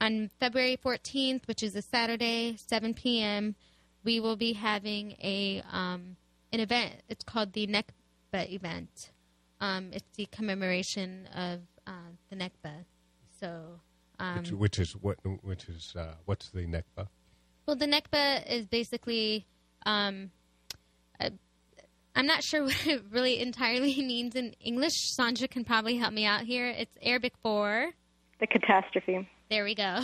[0.00, 3.56] on February 14th, which is a Saturday, 7 p.m.,
[4.04, 6.16] we will be having a um,
[6.52, 6.94] an event.
[7.08, 9.10] It's called the Nakba event.
[9.60, 12.84] Um, it's the commemoration of uh, the Nakba.
[13.40, 13.80] So,
[14.18, 15.18] um, which, which, is what?
[15.42, 17.08] Which is uh, what's the Nakba?
[17.66, 19.44] Well, the Nakba is basically
[19.84, 20.30] um,
[22.16, 24.94] I'm not sure what it really entirely means in English.
[25.14, 26.68] Sandra can probably help me out here.
[26.68, 27.90] It's Arabic for
[28.40, 29.28] the catastrophe.
[29.50, 30.00] There we go.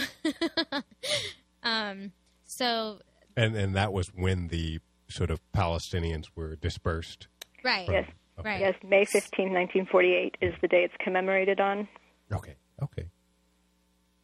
[1.62, 2.12] um,
[2.44, 3.00] so,
[3.36, 7.26] and and that was when the sort of Palestinians were dispersed.
[7.64, 7.86] Right.
[7.86, 8.08] From, yes.
[8.38, 8.48] Okay.
[8.48, 8.60] Right.
[8.60, 8.74] Yes.
[8.82, 11.88] May 15, 1948 is the day it's commemorated on.
[12.32, 12.54] Okay.
[12.82, 13.08] Okay.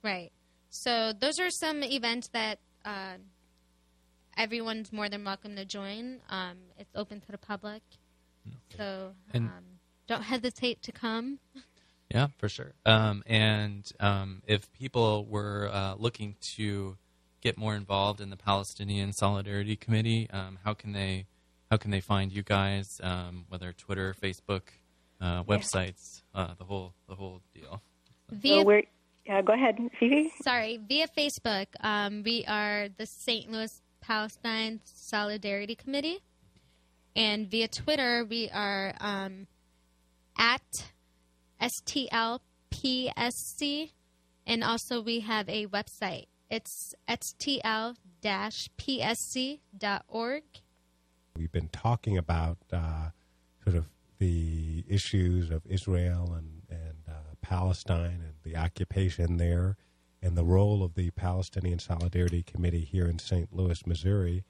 [0.02, 0.30] Right.
[0.70, 2.60] So those are some events that.
[2.88, 3.18] Uh,
[4.38, 6.20] everyone's more than welcome to join.
[6.30, 7.82] Um, it's open to the public,
[8.74, 9.50] so um,
[10.06, 11.38] don't hesitate to come.
[12.10, 12.72] Yeah, for sure.
[12.86, 16.96] Um, and um, if people were uh, looking to
[17.42, 21.26] get more involved in the Palestinian Solidarity Committee, um, how can they
[21.70, 22.86] how can they find you guys?
[23.02, 24.62] Um, whether Twitter, Facebook,
[25.20, 27.82] uh, websites, uh, the whole the whole deal.
[28.30, 28.82] Via, so
[29.28, 30.32] uh, go ahead, Phoebe.
[30.42, 33.50] Sorry, via Facebook, um, we are the St.
[33.50, 36.22] Louis Palestine Solidarity Committee.
[37.14, 39.46] And via Twitter, we are um,
[40.38, 40.90] at
[41.60, 42.40] STLPSC.
[44.46, 46.26] And also, we have a website.
[46.50, 47.94] It's stl
[48.80, 50.42] psc.org.
[51.36, 53.10] We've been talking about uh,
[53.62, 56.57] sort of the issues of Israel and, and
[57.48, 59.76] Palestine and the occupation there
[60.22, 63.52] and the role of the Palestinian Solidarity Committee here in St.
[63.54, 64.44] Louis, Missouri.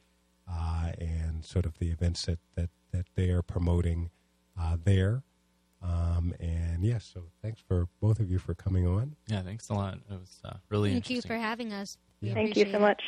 [0.51, 4.11] uh, and sort of the events that, that, that they are promoting
[4.59, 5.23] uh, there.
[5.83, 9.15] Um, and yes, so thanks for both of you for coming on.
[9.27, 9.95] Yeah, thanks a lot.
[10.11, 11.99] It was uh, really Thank you for having us.
[12.23, 12.81] We Thank you appreciate so it.
[12.81, 13.03] much.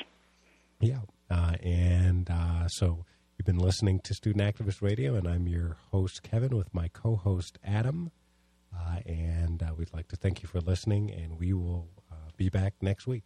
[0.81, 0.99] Yeah.
[1.31, 3.07] Uh, and uh, so
[3.39, 7.17] you've been listening to Student Activist Radio, and I'm your host, Kevin, with my co
[7.17, 8.11] host, Adam.
[8.81, 12.49] Uh, and uh, we'd like to thank you for listening, and we will uh, be
[12.49, 13.25] back next week.